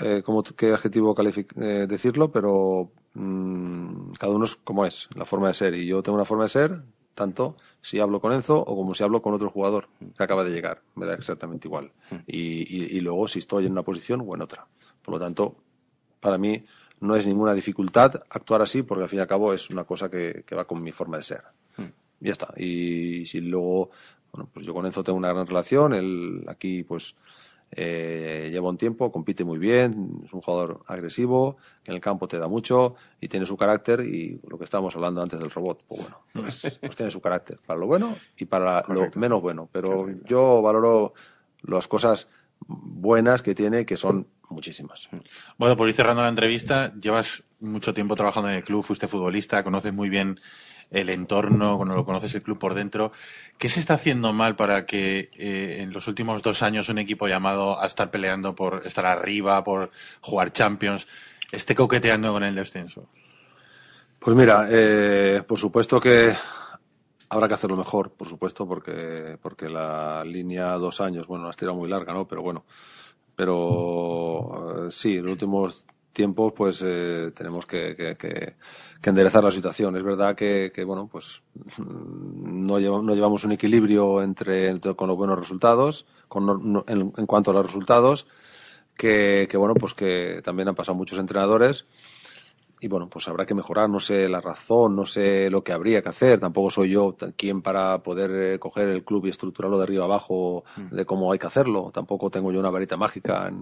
[0.00, 5.48] eh, cómo- qué adjetivo eh, decirlo, pero mm, cada uno es como es, la forma
[5.48, 5.74] de ser.
[5.74, 6.82] Y yo tengo una forma de ser,
[7.14, 10.50] tanto si hablo con Enzo o como si hablo con otro jugador que acaba de
[10.52, 10.82] llegar.
[10.94, 11.90] Me da exactamente igual.
[12.26, 12.38] Y,
[12.76, 14.66] y- y luego si estoy en una posición o en otra.
[15.02, 15.56] Por lo tanto,
[16.20, 16.64] para mí
[17.00, 20.10] no es ninguna dificultad actuar así, porque al fin y al cabo es una cosa
[20.10, 21.42] que, que va con mi forma de ser.
[22.20, 22.52] Y ya está.
[22.56, 23.90] Y si luego,
[24.32, 27.14] bueno, pues yo con Enzo tengo una gran relación, él aquí pues
[27.72, 32.26] eh, lleva un tiempo, compite muy bien, es un jugador agresivo, que en el campo
[32.26, 35.84] te da mucho y tiene su carácter y lo que estábamos hablando antes del robot,
[35.86, 39.68] pues bueno, pues, pues tiene su carácter, para lo bueno y para lo menos bueno.
[39.70, 41.14] Pero yo valoro
[41.62, 42.26] las cosas
[42.66, 45.08] buenas que tiene, que son muchísimas.
[45.56, 49.62] Bueno, por ir cerrando la entrevista, llevas mucho tiempo trabajando en el club, fuiste futbolista,
[49.62, 50.40] conoces muy bien
[50.90, 53.12] el entorno, cuando lo conoces el club por dentro.
[53.58, 57.28] ¿Qué se está haciendo mal para que eh, en los últimos dos años un equipo
[57.28, 61.06] llamado a estar peleando por estar arriba, por jugar Champions,
[61.52, 63.08] esté coqueteando con el descenso?
[64.18, 66.34] Pues mira, eh, por supuesto que
[67.30, 71.56] habrá que hacerlo mejor, por supuesto, porque, porque la línea dos años, bueno, la has
[71.56, 72.26] tirado muy larga, ¿no?
[72.26, 72.64] Pero bueno,
[73.36, 78.54] pero eh, sí, en los últimos tiempos pues eh, tenemos que, que-
[79.08, 79.96] enderezar la situación.
[79.96, 81.42] Es verdad que, que, bueno, pues
[81.78, 86.84] mm, no, lleva- no llevamos un equilibrio entre, entre- con los buenos resultados, con, no-
[86.86, 88.26] en, en cuanto a los resultados,
[88.96, 91.86] que, bueno, pues que también han pasado muchos entrenadores
[92.82, 96.00] y bueno, pues habrá que mejorar, no sé la razón, no sé lo que habría
[96.02, 99.84] que hacer, tampoco soy yo quien para poder eh, coger el club y estructurarlo de
[99.84, 103.52] arriba abajo de cómo hay que hacerlo, tampoco tengo yo una varita mágica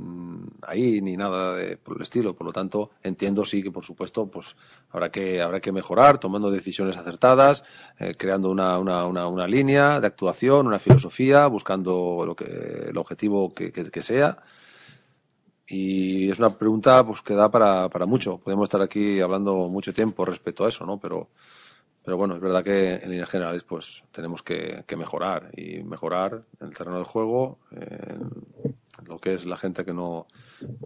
[0.62, 4.26] ahí ni nada de, por el estilo, por lo tanto entiendo sí que por supuesto
[4.26, 4.54] pues
[4.90, 7.64] habrá que, habrá que mejorar tomando decisiones acertadas,
[7.98, 12.96] eh, creando una, una, una, una línea de actuación, una filosofía, buscando lo que, el
[12.96, 14.38] objetivo que, que- que sea
[15.68, 18.38] y es una pregunta pues que da para, para mucho.
[18.38, 20.98] Podemos estar aquí hablando mucho tiempo respecto a eso, ¿no?
[20.98, 21.28] Pero,
[22.02, 26.74] pero bueno, es verdad que en líneas generales pues tenemos que, mejorar y mejorar el
[26.74, 28.30] terreno del juego, en
[29.06, 30.26] lo que es la gente que no,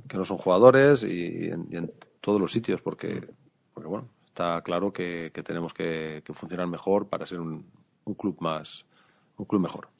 [0.08, 3.28] que no son jugadores y en, y en todos los sitios, porque,
[3.72, 7.64] porque bueno, está claro que, que tenemos que, que funcionar mejor para ser un,
[8.04, 8.84] un club más,
[9.36, 9.91] un club mejor.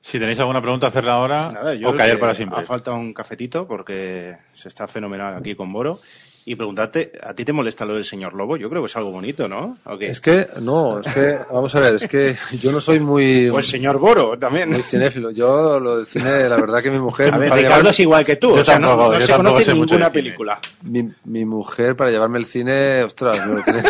[0.00, 2.60] Si tenéis alguna pregunta, hacerla ahora Nada, yo o callar para siempre.
[2.60, 6.00] Ha falta un cafetito porque se está fenomenal aquí con Boro.
[6.44, 8.56] Y preguntarte, ¿a ti te molesta lo del señor Lobo?
[8.56, 9.76] Yo creo que es algo bonito, ¿no?
[10.00, 13.50] Es que, no, es que, vamos a ver, es que yo no soy muy...
[13.50, 14.70] O el señor Boro también.
[14.70, 15.30] Muy cinéfilo.
[15.30, 17.34] Yo lo del cine, la verdad que mi mujer...
[17.34, 18.54] A ver, Ricardo llevarme- es igual que tú.
[18.54, 20.58] Yo o sea, no- tampoco, no, yo se tampoco conoce sé mucho de ninguna película.
[20.84, 23.82] Mi, mi mujer para llevarme el cine, ostras, me, lo tiene,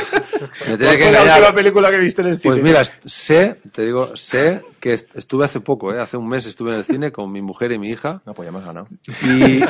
[0.66, 2.54] me ¿Cuál fue la última película que viste en el cine?
[2.54, 6.00] Pues mira, sé, te digo, sé que que est- estuve hace poco, ¿eh?
[6.00, 8.22] hace un mes estuve en el cine con mi mujer y mi hija.
[8.24, 8.86] No, pues ya me has ganado.
[9.24, 9.60] Y,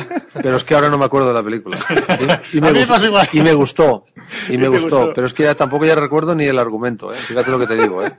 [0.41, 1.77] pero es que ahora no me acuerdo de la película.
[2.53, 4.05] Y, y me, gustó, y me gustó.
[4.49, 5.13] Y me gustó, gustó?
[5.15, 7.15] Pero es que ya tampoco ya recuerdo ni el argumento, ¿eh?
[7.15, 8.11] Fíjate lo que te digo, ¿eh?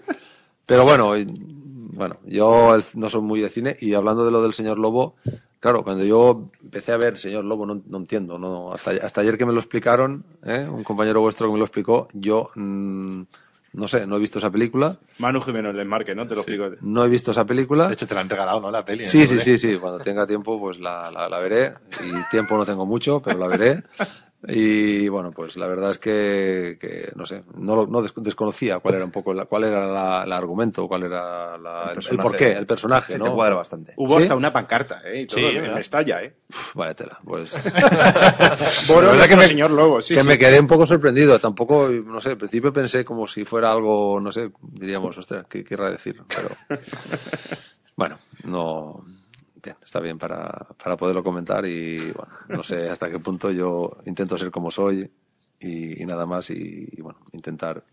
[0.67, 1.27] Pero bueno, y-
[2.01, 5.17] bueno, yo el- no soy muy de cine y hablando de lo del señor Lobo,
[5.61, 9.37] claro, cuando yo empecé a ver señor Lobo, no, no entiendo, no, hasta, hasta ayer
[9.37, 10.67] que me lo explicaron, ¿eh?
[10.67, 13.23] un compañero vuestro que me lo explicó, yo mm,
[13.75, 16.27] no sé, no he visto esa película, Manu Jiménez del Marque, ¿no?
[16.27, 16.71] Te lo explico.
[16.81, 17.87] no he visto esa película.
[17.89, 18.71] De hecho, te la han regalado, ¿no?
[18.71, 19.07] La peli.
[19.07, 19.27] Sí, ¿no?
[19.27, 19.77] sí, sí, sí.
[19.77, 21.75] Cuando tenga tiempo, pues la, la, la veré.
[22.03, 23.85] Y tiempo no tengo mucho, pero la veré.
[24.49, 28.79] Y bueno, pues la verdad es que, que no sé, no, lo- no des- desconocía
[28.79, 31.95] cuál era un poco, la, cuál era la, el argumento, cuál era la- el, el
[31.97, 32.23] personaje.
[32.29, 33.27] porqué, el personaje, Sí, ¿no?
[33.27, 33.93] te cuadra bastante.
[33.99, 34.23] Hubo ¿Sí?
[34.23, 35.21] hasta una pancarta, ¿eh?
[35.23, 35.75] Y todo, Sí, en ¿verdad?
[35.77, 36.35] Mestalla, ¿eh?
[36.49, 37.53] Uf, vaya tela, pues.
[38.89, 40.27] Boro, La verdad nuestro señor Lobo, sí, que sí.
[40.29, 41.39] me quedé un poco sorprendido.
[41.39, 45.63] Tampoco, no sé, al principio pensé como si fuera algo, no sé, diríamos, ostras, ¿qué
[45.63, 46.23] querrá decir?
[46.29, 46.49] Pero.
[47.97, 49.05] Bueno, no.
[49.63, 53.99] Bien, está bien para, para poderlo comentar y, bueno, no sé hasta qué punto yo
[54.07, 55.11] intento ser como soy
[55.61, 57.85] y, y nada más y, y, bueno, intentar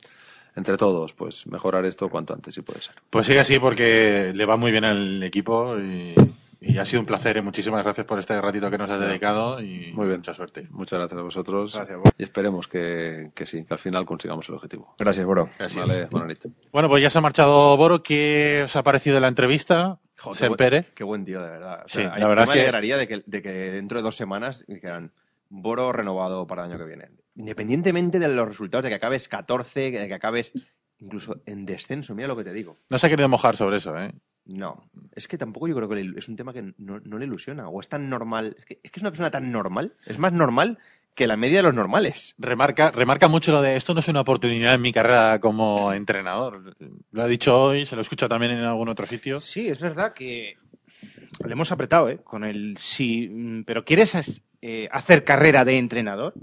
[0.56, 2.96] entre todos, pues mejorar esto cuanto antes, si puede ser.
[3.10, 6.16] Pues sigue así porque le va muy bien al equipo y,
[6.60, 7.38] y ha sido un placer.
[7.38, 10.18] y Muchísimas gracias por este ratito que nos has dedicado y Muy bien.
[10.18, 10.68] mucha suerte.
[10.72, 14.56] Muchas gracias a vosotros Gracias, y esperemos que, que sí, que al final consigamos el
[14.56, 14.96] objetivo.
[14.98, 15.48] Gracias, bro.
[15.76, 16.46] Vale, buena nit.
[16.72, 18.02] Bueno, pues ya se ha marchado Boro.
[18.02, 20.00] ¿Qué os ha parecido la entrevista?
[20.20, 20.86] Joder, Sempere.
[20.96, 21.84] Qué buen tío, de verdad.
[21.86, 24.04] O Sí, sea, la verdad yo me que- alegraría de que, de que dentro de
[24.04, 25.12] dos semanas dijeran
[25.50, 27.10] Boro renovado para el año que viene.
[27.36, 30.52] Independientemente de los resultados, de que acabes 14, de que acabes
[31.00, 32.76] incluso en descenso, mira lo que te digo.
[32.90, 34.12] No se ha querido mojar sobre eso, ¿eh?
[34.46, 37.68] No, es que tampoco yo creo que es un tema que no, no le ilusiona.
[37.70, 38.56] O es tan normal.
[38.58, 39.94] Es que, es que es una persona tan normal.
[40.06, 40.80] Es más normal
[41.18, 42.36] que la media de los normales.
[42.38, 46.76] Remarca, remarca mucho lo de esto no es una oportunidad en mi carrera como entrenador.
[47.12, 49.40] Lo ha dicho hoy, se lo he escuchado también en algún otro sitio.
[49.40, 50.58] Sí, es verdad que
[51.44, 52.20] le hemos apretado, ¿eh?
[52.24, 54.16] Con el sí, pero ¿quieres
[54.62, 56.36] eh, hacer carrera de entrenador?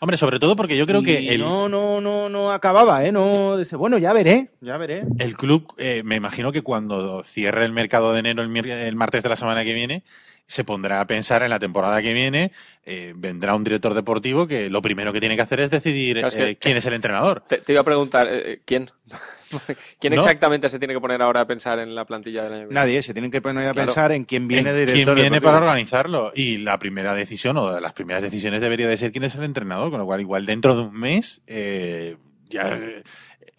[0.00, 3.12] Hombre, sobre todo porque yo creo Y que el, no, no, no, no acababa, ¿eh?
[3.12, 5.04] No, dice, bueno, ya veré, ya veré.
[5.18, 9.28] el club, eh, me imagino que cuando cierre el mercado de enero el martes de
[9.28, 10.02] la semana que viene,
[10.46, 12.52] se pondrá a pensar en la temporada que viene,
[12.84, 16.28] eh, vendrá un director deportivo que lo primero que tiene que hacer es decidir Claro,
[16.28, 17.40] es que- eh, quién es el entrenador.
[17.48, 18.90] Te, te iba a preguntar, eh, ¿quién?
[20.00, 20.20] ¿Quién No.
[20.20, 22.74] exactamente se tiene que poner ahora a pensar en la plantilla del año que viene?
[22.80, 23.86] Nadie, se tienen que poner a Claro.
[23.86, 25.52] pensar en quién viene En de quién director viene deportivo.
[25.52, 26.32] para organizarlo.
[26.34, 29.44] Y la primera decisión, o de las primeras decisiones, debería de ser quién es el
[29.44, 29.90] entrenador.
[29.90, 32.16] Con lo cual, igual dentro de un mes, eh,
[32.48, 33.02] ya eh,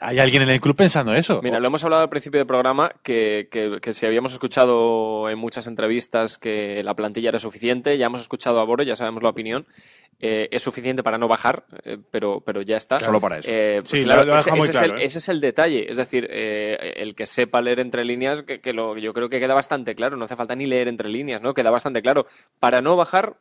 [0.08, 1.42] hay alguien en el club pensando eso.
[1.44, 5.38] Mira, lo hemos hablado al principio del programa, que, que, que si habíamos escuchado en
[5.38, 9.30] muchas entrevistas que la plantilla era suficiente, ya hemos escuchado a Boro, ya sabemos la
[9.30, 9.66] opinión,
[10.20, 13.00] eh, es suficiente para no bajar, eh, pero, pero ya está.
[13.00, 13.50] Solo para eso.
[13.52, 15.06] Eh, Sí, claro, lo- lo ese, claro, es el, ¿eh?
[15.06, 15.92] ese es el detalle.
[15.92, 19.40] Es decir, eh, el que sepa leer entre líneas, que, que lo, yo creo que
[19.42, 20.16] queda bastante claro.
[20.16, 21.54] No hace falta ni leer entre líneas, ¿no?
[21.54, 22.28] Queda bastante claro.
[22.60, 23.36] Para no bajar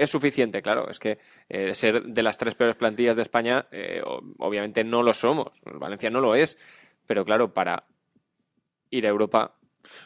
[0.00, 0.88] es suficiente, claro.
[0.88, 4.02] Es que eh, ser de las tres peores plantillas de España, eh,
[4.38, 5.60] obviamente no lo somos.
[5.64, 6.58] Valencia no lo es.
[7.06, 7.84] Pero claro, para
[8.88, 9.56] ir a Europa,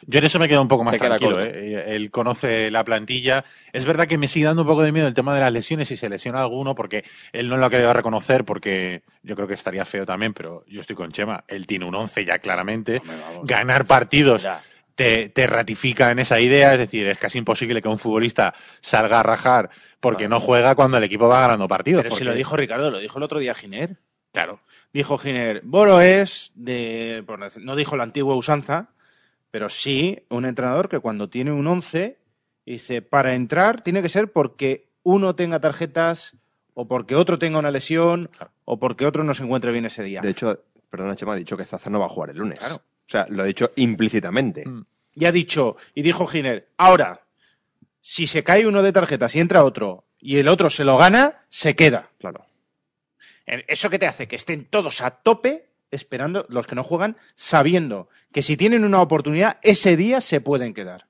[0.05, 1.39] Yo en eso me quedo un poco más tranquilo.
[1.41, 1.95] ¿eh?
[1.95, 3.45] Él conoce la plantilla.
[3.71, 5.87] Es verdad que me sigue dando un poco de miedo el tema de las lesiones
[5.87, 9.53] si se lesiona alguno, porque él no lo ha querido reconocer, porque yo creo que
[9.53, 11.45] estaría feo también, pero yo estoy con Chema.
[11.47, 13.01] Él tiene un 11 ya claramente.
[13.43, 14.45] Ganar partidos
[14.95, 19.19] te, te ratifica en esa idea, es decir, es casi imposible que un futbolista salga
[19.19, 19.69] a rajar
[19.99, 22.03] porque no juega cuando el equipo va ganando partidos.
[22.03, 23.97] Pero si lo dijo Ricardo, lo dijo el otro día Giner.
[24.31, 24.59] Claro.
[24.93, 27.23] Dijo Giner, Boro es de,
[27.59, 28.89] no dijo la antigua usanza,
[29.51, 32.17] pero sí un entrenador que cuando tiene un 11,
[32.65, 36.35] dice, para entrar tiene que ser porque uno tenga tarjetas
[36.73, 38.29] o porque otro tenga una lesión
[38.65, 40.21] o porque otro no se encuentre bien ese día.
[40.21, 42.59] De hecho, perdona, Chema, ha dicho que Zaza no va a jugar el lunes.
[43.07, 44.67] O sea, lo ha dicho implícitamente.
[44.67, 44.85] Mm.
[45.15, 47.21] Y ha dicho, y dijo Giner, ahora,
[48.01, 51.45] si se cae uno de tarjetas y entra otro y el otro se lo gana,
[51.49, 52.09] se queda.
[52.19, 52.45] Claro.
[53.45, 54.27] ¿Eso qué te hace?
[54.27, 59.01] Que estén todos a tope esperando, los que no juegan, sabiendo que si tienen una
[59.01, 61.05] oportunidad, ese día se pueden quedar.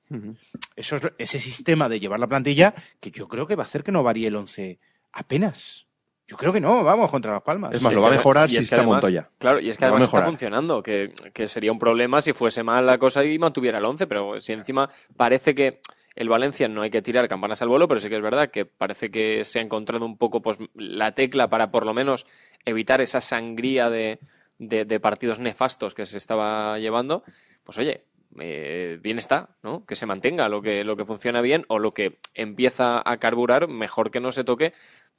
[0.76, 3.82] Eso es ese sistema de llevar la plantilla que yo creo que va a hacer
[3.82, 4.78] que no varíe el 11
[5.12, 5.85] apenas.
[6.28, 7.72] Yo creo que no, vamos contra las palmas.
[7.72, 9.30] Es más, lo va a mejorar si es que está además- Montoya.
[9.38, 12.62] Claro, y es que Lo además está funcionando, que, que sería un problema si fuese
[12.64, 15.80] mal la cosa y mantuviera el 11, pero si encima parece que
[16.16, 18.64] el Valencia no hay que tirar campanas al vuelo, pero sí que es verdad que
[18.64, 22.26] parece que se ha encontrado un poco pues, la tecla para por lo menos
[22.64, 24.18] evitar esa sangría de,
[24.58, 27.22] de- de partidos nefastos que se estaba llevando,
[27.62, 28.04] pues oye,
[28.40, 29.84] eh, bien está, ¿no?
[29.86, 33.68] Que se mantenga lo que, lo que funciona bien o lo que empieza a carburar,
[33.68, 34.72] mejor que no se toque,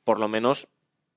[0.03, 0.67] por lo menos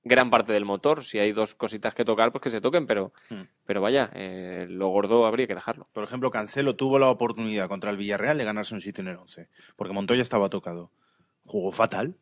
[0.03, 1.03] gran parte del motor.
[1.03, 3.41] Si hay dos cositas que tocar, pues que se toquen, pero, Hmm.
[3.65, 5.87] pero vaya, eh, lo gordo habría que dejarlo.
[5.93, 9.17] Por ejemplo, Cancelo tuvo la oportunidad contra el Villarreal de ganarse un sitio en el
[9.17, 10.91] 11, porque Montoya estaba tocado.
[11.45, 12.15] Jugó fatal,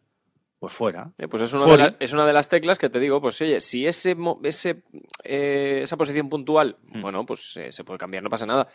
[0.60, 1.12] pues fuera.
[1.18, 3.40] Eh, pues es una, de la- es una de las teclas que te digo, pues
[3.42, 4.84] oye, si ese, ese
[5.24, 7.02] eh, esa posición puntual, Hmm.
[7.02, 8.68] bueno, pues eh, se puede cambiar, no pasa nada.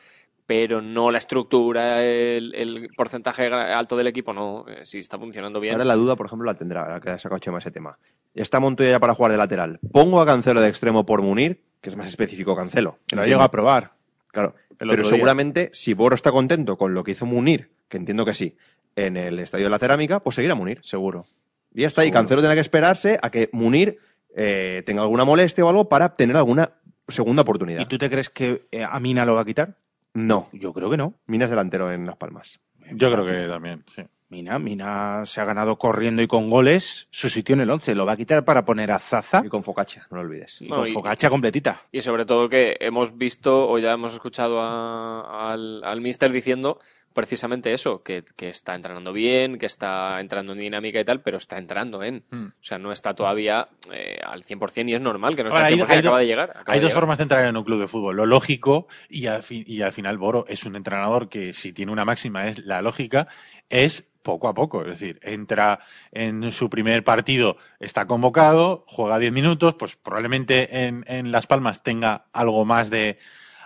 [0.46, 4.66] Pero no la estructura, el, el porcentaje alto del equipo, no.
[4.68, 5.74] eh, si está funcionando bien.
[5.74, 7.98] Ahora la duda, por ejemplo, la tendrá, ahora que ha sacado Chema ese tema.
[8.34, 9.78] Está Montoya ya para jugar de lateral.
[9.92, 12.98] Pongo a Cancelo de extremo por Munir, que es más específico Cancelo.
[13.06, 13.92] Que lo llegado a probar.
[14.32, 14.54] Claro.
[14.76, 15.04] Pero día.
[15.04, 18.56] seguramente, si Boro está contento con lo que hizo Munir, que entiendo que sí,
[18.96, 20.80] en el estadio de la cerámica, pues seguirá Munir.
[20.82, 21.24] Seguro.
[21.72, 22.04] Y ya está.
[22.04, 22.10] Y.
[22.10, 23.98] Cancelo tendrá que esperarse a que Munir
[24.36, 26.72] eh, tenga alguna molestia o algo para tener alguna
[27.08, 27.80] segunda oportunidad.
[27.80, 29.76] ¿Y tú te crees que eh, a Mina lo va a quitar?
[30.14, 30.48] No.
[30.52, 31.14] Yo creo que no.
[31.26, 32.60] Mina es delantero en Las Palmas.
[32.92, 34.02] Yo creo que también, sí.
[34.28, 37.94] Mina, Mina se ha ganado corriendo y con goles su sitio en el 11.
[37.94, 40.60] Lo va a quitar para poner a Zaza Y con Focacha, no lo olvides.
[40.60, 41.82] y con y- Focacha completita.
[41.92, 46.80] Y sobre todo que hemos visto o ya hemos escuchado a- al, al mister diciendo
[47.14, 51.38] precisamente eso, que, que está entrenando bien, que está entrando en dinámica y tal, pero
[51.38, 52.24] está entrando en.
[52.30, 52.46] Hmm.
[52.48, 55.68] O sea, no está todavía eh, al 100% y es normal que no esté Ahora,
[55.68, 56.50] al hay- 100%, hay acaba do- de llegar.
[56.50, 57.00] acaba Hay de dos llegar.
[57.00, 58.16] formas de entrar en un club de fútbol.
[58.16, 61.92] Lo lógico, y al, fin- y al final Boro es un entrenador que si tiene
[61.92, 63.28] una máxima es la lógica,
[63.70, 64.82] es poco a poco.
[64.82, 71.04] Es decir, entra en su primer partido, está convocado, juega 10 minutos, pues probablemente en,
[71.06, 73.18] en Las Palmas tenga algo más de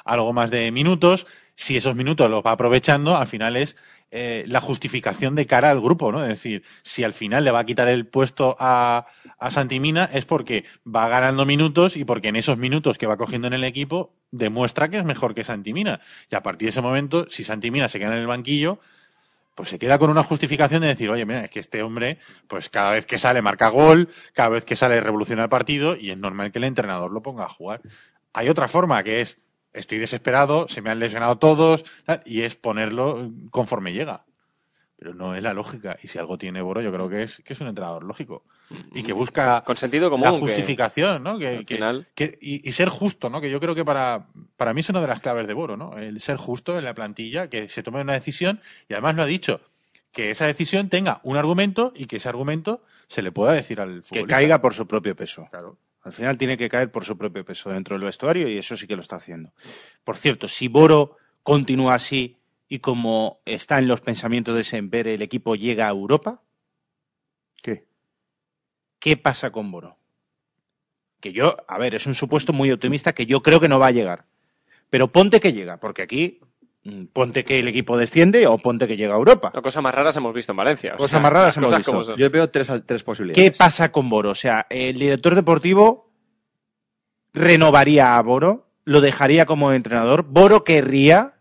[0.04, 1.26] algo más de minutos.
[1.60, 3.76] Si esos minutos los va aprovechando, al final es
[4.12, 6.22] eh, la justificación de cara al grupo, ¿no?
[6.22, 9.06] Es decir, si al final le va a quitar el puesto a,
[9.40, 13.48] a Santimina es porque va ganando minutos y porque en esos minutos que va cogiendo
[13.48, 16.00] en el equipo demuestra que es mejor que Santimina.
[16.30, 18.78] Y a partir de ese momento, si Santimina se queda en el banquillo,
[19.56, 22.68] pues se queda con una justificación de decir, oye, mira, es que este hombre, pues
[22.68, 26.18] cada vez que sale marca gol, cada vez que sale revoluciona el partido y es
[26.18, 27.80] normal que el entrenador lo ponga a jugar.
[28.32, 29.38] Hay otra forma que es,
[29.72, 31.84] estoy desesperado, se me han lesionado todos,
[32.24, 34.24] y es ponerlo conforme llega.
[34.96, 35.96] Pero no es la lógica.
[36.02, 38.42] Y si algo tiene Boro, yo creo que es que es un entrenador lógico.
[38.92, 40.24] Y que busca Con sentido común.
[40.26, 41.38] la que justificación, ¿no?
[41.38, 43.40] Que, al que- final- que- y, y ser justo, ¿no?
[43.40, 45.96] Que yo creo que para, para mí es una de las claves de Boro, ¿no?
[45.96, 49.26] El ser justo en la plantilla, que se tome una decisión y además lo ha
[49.26, 49.60] dicho,
[50.10, 53.98] que esa decisión tenga un argumento y que ese argumento se le pueda decir al
[54.02, 54.34] Que futbolista.
[54.34, 55.46] caiga por su propio peso.
[55.50, 55.76] Claro.
[56.08, 58.86] Al final tiene que caer por su propio peso dentro del vestuario y eso sí
[58.86, 59.52] que lo está haciendo.
[60.04, 65.20] Por cierto, si Boro continúa así y como está en los pensamientos de Semper, el
[65.20, 66.40] equipo llega a Europa,
[67.62, 67.84] ¿Qué?
[68.98, 69.98] ¿qué pasa con Boro?
[71.20, 73.88] Que yo, a ver, es un supuesto muy optimista que yo creo que no va
[73.88, 74.24] a llegar.
[74.88, 76.40] Pero ponte que llega, porque aquí
[77.12, 79.50] ponte que el equipo desciende o ponte que llega a Europa.
[79.54, 80.94] No, cosas más raras hemos visto en Valencia.
[80.94, 82.16] o Cosas sea, más raras hemos visto.
[82.16, 83.50] Yo veo tres, tres posibilidades.
[83.52, 84.30] ¿Qué pasa con Boro?
[84.30, 86.10] O sea, el director deportivo
[87.32, 91.34] renovaría a Boro, lo dejaría como entrenador, Boro querría,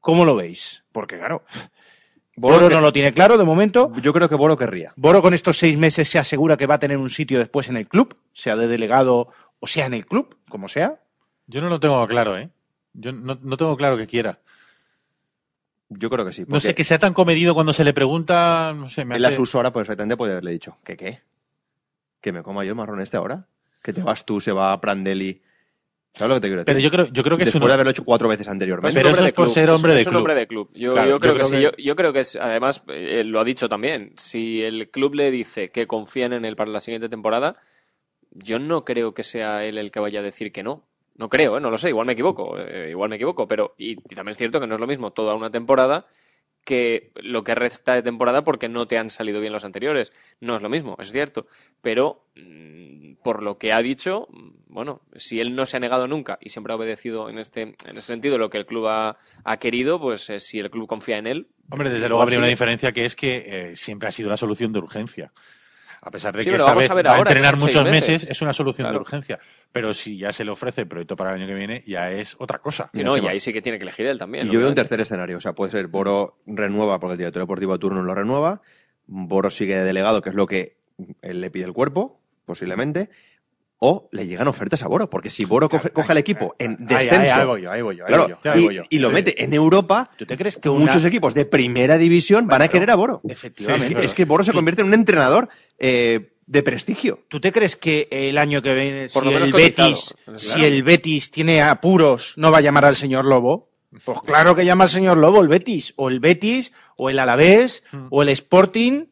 [0.00, 0.84] ¿cómo lo veis?
[0.92, 1.42] Porque claro,
[2.36, 3.92] Boro, Boro que- no lo tiene claro de momento.
[4.02, 4.92] Yo creo que Boro querría.
[4.96, 7.76] Boro con estos seis meses se asegura que va a tener un sitio después en
[7.76, 9.28] el club, sea de delegado
[9.60, 11.00] o sea en el club, como sea.
[11.46, 12.50] Yo no lo tengo claro, ¿eh?
[12.92, 14.40] Yo no, no tengo claro que quiera.
[15.98, 16.44] Yo creo que sí.
[16.46, 19.36] No sé, que sea tan comedido cuando se le pregunta, no sé, me Él hace-
[19.36, 21.20] sus horas perfectamente puede haberle dicho, ¿qué qué?
[22.20, 23.46] ¿Que me coma yo el marrón este ahora?
[23.82, 25.42] ¿Que te vas tú, se va a Prandelli?
[26.14, 26.66] ¿Sabes lo que te quiero decir?
[26.66, 27.68] Pero yo creo, yo creo que es Después un...
[27.68, 28.94] de haberlo hecho cuatro veces Pues anteriormente.
[28.94, 30.34] Pero un hombre eso de es por club, ser hombre es- de es un hombre
[30.36, 30.70] de club.
[30.74, 31.54] Yo, Claro, yo creo yo que, creo sí.
[31.76, 34.12] que- Yo, yo creo que es, además, eh, lo ha dicho también.
[34.16, 37.56] Si el club le dice que confían en él para la siguiente temporada,
[38.30, 40.84] yo no creo que sea él el que vaya a decir que no.
[41.16, 41.60] No creo, ¿eh?
[41.60, 44.38] no lo sé, igual me equivoco, eh, igual me equivoco, pero y, y también es
[44.38, 46.06] cierto que no es lo mismo toda una temporada
[46.64, 50.12] que lo que resta de temporada porque no te han salido bien los anteriores.
[50.40, 51.46] No es lo mismo, es cierto.
[51.82, 56.08] Pero mm, por lo que ha dicho, mm, bueno, si él no se ha negado
[56.08, 59.18] nunca y siempre ha obedecido en este en ese sentido lo que el club ha,
[59.44, 61.48] ha querido, pues eh, si el club confía en él.
[61.70, 64.72] Hombre, desde luego habría una diferencia que es que eh, siempre ha sido una solución
[64.72, 65.32] de urgencia.
[66.06, 67.82] A pesar de Sí, que esta vamos vez a ver va a ahora, entrenar muchos
[67.84, 68.08] meses.
[68.10, 68.30] meses.
[68.30, 69.38] es una solución de urgencia.
[69.72, 72.36] Pero si ya se le ofrece el proyecto para el año que viene, ya es
[72.38, 72.90] otra cosa.
[72.92, 74.46] Si no, y ahí sí que tiene que elegir él también.
[74.46, 75.38] Y yo veo un tercer escenario.
[75.38, 78.60] O sea, puede ser Boro renueva porque el director deportivo de turno lo renueva.
[79.06, 80.76] Boro sigue de delegado, que es lo que
[81.22, 83.08] él le pide el cuerpo, posiblemente.
[83.78, 87.06] O le llegan ofertas a Boro, porque si Boro coge, coge al equipo en Ahí,
[87.06, 88.74] descenso ahí, ahí voy yo, ahí voy yo, ahí claro, voy yo, ahí y, voy
[88.76, 88.82] yo.
[88.88, 92.46] y lo mete en Europa, ¿Tú te crees que una- muchos equipos de primera división
[92.46, 93.20] van a querer a Boro.
[93.28, 93.88] Efectivamente.
[93.88, 95.48] Es que, es que Boro se convierte en un entrenador
[95.78, 97.24] eh, de prestigio.
[97.28, 100.38] ¿Tú te crees que el año que viene, Por si el, Betis, claro.
[100.38, 103.70] si el Betis tiene apuros, no va a llamar al señor Lobo?
[104.04, 105.92] Pues claro que llama al señor Lobo el Betis.
[105.96, 109.06] O el Betis, o el Alavés, o el Sporting,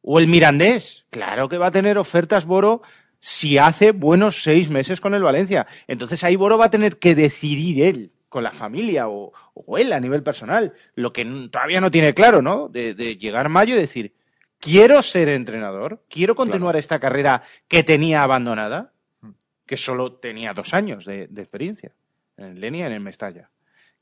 [0.00, 1.04] o el Mirandés.
[1.10, 2.82] Claro que va a tener ofertas, Boro,
[3.24, 5.64] si hace buenos seis meses con el Valencia.
[5.86, 9.92] Entonces ahí Boro va a tener que decidir él con la familia o, o él
[9.92, 12.68] a nivel personal, lo que todavía no tiene claro, ¿no?
[12.68, 14.14] De, de llegar mayo y decir,
[14.58, 18.92] quiero ser entrenador, quiero continuar esta carrera que tenía abandonada,
[19.66, 21.92] que solo tenía dos años de, de experiencia,
[22.36, 23.50] en el Lenia y en el Mestalla.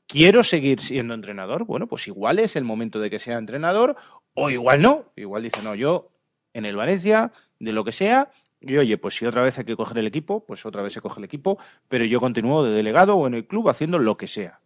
[0.07, 1.65] ¿Quiero seguir siendo entrenador?
[1.65, 3.95] Bueno, pues igual es el momento de que sea entrenador
[4.33, 5.11] o igual no.
[5.15, 6.09] Igual dice, no, yo
[6.53, 8.31] en el Valencia, de lo que sea,
[8.61, 11.01] y oye, pues si otra vez hay que coger el equipo, pues otra vez se
[11.01, 11.57] coge el equipo,
[11.87, 14.59] pero yo continúo de delegado o en el club haciendo lo que sea.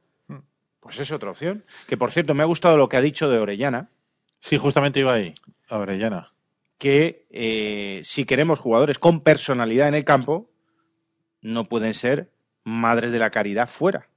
[0.81, 1.65] Pues es otra opción.
[1.87, 3.89] Que por cierto, me ha gustado lo que ha dicho de Orellana,
[4.39, 5.33] Sí, justamente iba ahí.
[5.69, 6.31] A Orellana.
[6.77, 10.51] que eh, si queremos jugadores con personalidad en el campo,
[11.41, 12.31] no pueden ser
[12.63, 14.09] madres de la caridad fuera.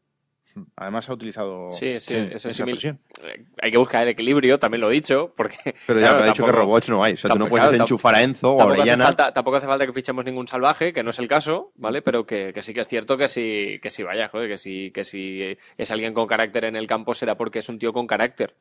[0.76, 2.74] Además ha utilizado Sí, sí, ese esa símil.
[2.74, 3.00] expresión.
[3.22, 5.56] Eh, Hay que buscar el equilibrio, también lo he dicho, porque...
[5.86, 7.14] Pero ya claro, te ha dicho que robots no hay.
[7.14, 9.04] O sea, tú no puedes claro, enchufar a Enzo o a hace, Orellana.
[9.04, 12.02] falta, tampoco hace falta que fichemos ningún salvaje, que no es el caso, ¿vale?
[12.02, 14.90] Pero que, que sí que es cierto que sí, que sí vaya, joder, que sí,
[14.92, 18.06] que si es alguien con carácter en el campo será porque es un tío con
[18.06, 18.54] carácter,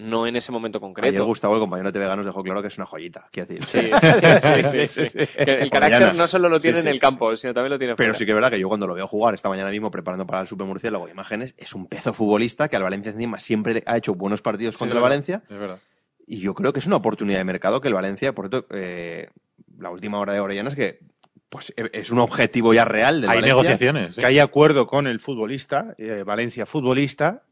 [0.00, 1.24] no en ese momento Ayer concreto.
[1.26, 3.28] Gustavo, el compañero de Vega, nos dejó claro que es una joyita.
[3.32, 3.64] Quiero decir.
[3.64, 3.90] Sí,
[4.42, 5.26] sí, sí, sí, sí.
[5.44, 7.78] Que el carácter no solo lo tiene sí, en el sí, campo, sino también lo
[7.78, 8.18] tiene Pero fuera.
[8.18, 10.40] sí que es verdad que yo cuando lo veo jugar esta mañana mismo preparando para
[10.42, 14.14] el Super Murciélago imágenes, es un pezo futbolista que al Valencia encima siempre ha hecho
[14.14, 15.42] buenos partidos Sí, contra el Valencia.
[15.50, 15.78] Es verdad.
[16.26, 19.30] Y yo creo que es una oportunidad de mercado que el Valencia, por cierto, eh,
[19.78, 21.00] la última hora de Orellana es que
[21.48, 23.54] pues e- es un objetivo ya real del Hay Valencia.
[23.54, 24.14] negociaciones.
[24.14, 24.20] sí.
[24.20, 27.44] Que hay acuerdo con el futbolista, eh, Valencia futbolista,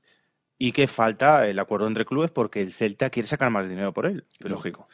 [0.59, 4.07] y que falta el acuerdo entre clubes porque el Celta quiere sacar más dinero por
[4.07, 4.25] él.
[4.39, 4.89] Pero, Lógico.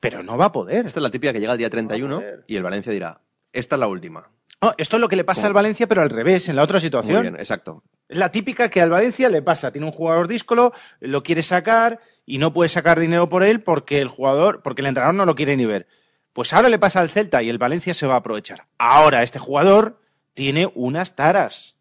[0.00, 0.86] pero no va a poder.
[0.86, 2.44] Esta es la típica que llega el día 31 Joder.
[2.46, 3.20] y el Valencia dirá,
[3.52, 4.30] esta es la última.
[4.60, 5.48] No, esto es lo que le pasa ¿Cómo?
[5.48, 7.22] al Valencia, pero al revés, en la otra Muy situación.
[7.22, 7.84] bien, exacto.
[8.08, 9.70] Es la típica que al Valencia le pasa.
[9.70, 14.00] Tiene un jugador díscolo, lo quiere sacar y no puede sacar dinero por él porque
[14.00, 15.86] el jugador, porque el entrenador no lo quiere ni ver.
[16.32, 18.66] Pues ahora le pasa al Celta y el Valencia se va a aprovechar.
[18.78, 20.00] Ahora este jugador
[20.34, 21.76] tiene unas taras.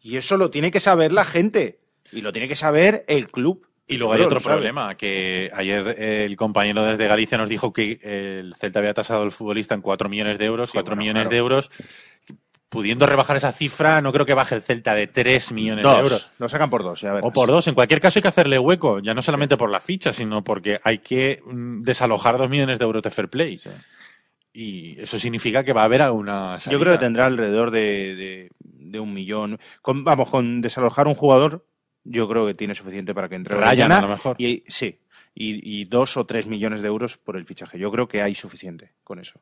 [0.00, 1.79] Y eso lo tiene que saber la gente.
[2.12, 3.66] Y lo tiene que saber el club.
[3.86, 8.54] Y luego hay otro problema, que ayer el compañero desde Galicia nos dijo que el
[8.54, 11.30] Celta había tasado al futbolista en 4 millones de euros, 4 bueno, millones claro.
[11.34, 11.70] de euros.
[12.68, 16.30] Pudiendo rebajar esa cifra, no creo que baje el Celta de 3 millones de euros.
[16.38, 17.28] Lo sacan por dos, ya verás.
[17.28, 17.66] O por dos.
[17.66, 20.78] En cualquier caso hay que hacerle hueco, ya no solamente por la ficha, sino porque
[20.84, 23.60] hay que mm, desalojar 2 millones de euros de fair play.
[24.52, 26.78] Y eso significa que va a haber alguna salida.
[26.78, 29.58] Yo creo que tendrá alrededor de, de- de un millón.
[29.82, 31.66] Con- vamos, con desalojar un jugador,
[32.04, 34.36] yo creo que tiene suficiente para que entre Ryan, a lo mejor.
[34.38, 34.98] Y, sí,
[35.34, 37.78] y, y dos o tres millones de euros por el fichaje.
[37.78, 39.40] Yo creo que hay suficiente con eso.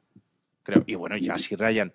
[0.63, 0.85] Creo.
[0.87, 1.93] Y bueno, ya si Ryan.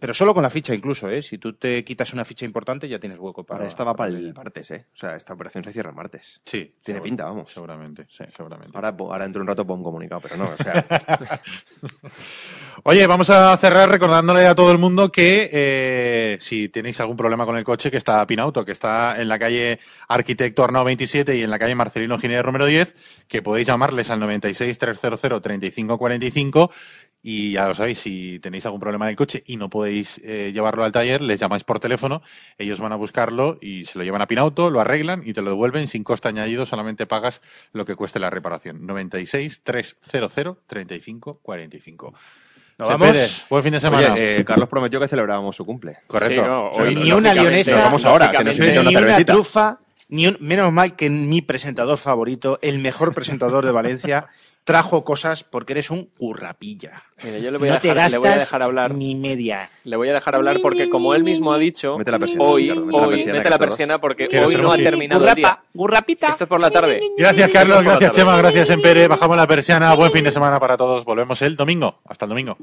[0.00, 1.22] Pero solo con la ficha incluso, ¿eh?
[1.22, 3.58] Si tú te quitas una ficha importante ya tienes hueco para...
[3.58, 4.86] Ahora esta va para el martes, ¿eh?
[4.92, 6.40] O sea, esta operación se cierra el martes.
[6.44, 6.74] Sí.
[6.82, 7.52] Tiene pinta, vamos.
[7.52, 8.76] Seguramente, sí, seguramente.
[8.76, 10.84] Ahora, ahora dentro de un rato pongo un comunicado, pero no, o sea,
[12.84, 17.46] Oye, vamos a cerrar recordándole a todo el mundo que eh, si tenéis algún problema
[17.46, 19.78] con el coche, que está Pinauto, que está en la calle
[20.08, 24.20] Arquitecto Arnau 27 y en la calle Marcelino Ginés Romero 10, que podéis llamarles al
[24.20, 26.70] 96 300 3545
[27.22, 30.82] y ya lo sabéis, si tenéis algún problema del coche y no podéis eh, llevarlo
[30.84, 32.20] al taller, les llamáis por teléfono,
[32.58, 35.50] ellos van a buscarlo y se lo llevan a Pinauto, lo arreglan y te lo
[35.50, 37.40] devuelven sin coste añadido, solamente pagas
[37.72, 38.84] lo que cueste la reparación.
[38.86, 40.32] 96 300
[40.66, 42.14] 3545.
[42.78, 43.08] ¿Nos Se vamos?
[43.08, 44.14] Pérez, buen fin de semana.
[44.14, 45.98] Oye, eh, Carlos prometió que celebrábamos su cumple.
[46.06, 46.42] Correcto.
[46.42, 48.80] Sí, no, O sea, hoy, ni una lionesa, Nos vamos ahora, que nos lógicamente, invite
[48.98, 53.64] una ni una trufa, ni un- menos mal que mi presentador favorito, el mejor presentador
[53.64, 54.26] de Valencia,
[54.64, 57.02] trajo cosas porque eres un currapilla.
[57.22, 58.94] Mira, yo le voy, a no te dejar, le voy a gastas dejar hablar.
[58.94, 59.70] ni media.
[59.84, 62.62] Le voy a dejar hablar porque, como él mismo ha dicho, Mete la persiana, hoy,
[62.62, 65.60] Ricardo, mete la hoy, persiana, mete la persiana porque hoy no ha terminado el día.
[65.74, 66.28] Gurrapita.
[66.28, 67.00] Esto es por la tarde.
[67.16, 67.84] Gracias, Carlos.
[67.84, 68.12] La Gracias.
[68.12, 68.36] Chema.
[68.36, 69.08] Gracias, Empere.
[69.08, 69.94] Bajamos la persiana.
[69.94, 71.04] Buen fin de semana para todos.
[71.04, 72.00] Volvemos el domingo.
[72.08, 72.56] Hasta el domingo.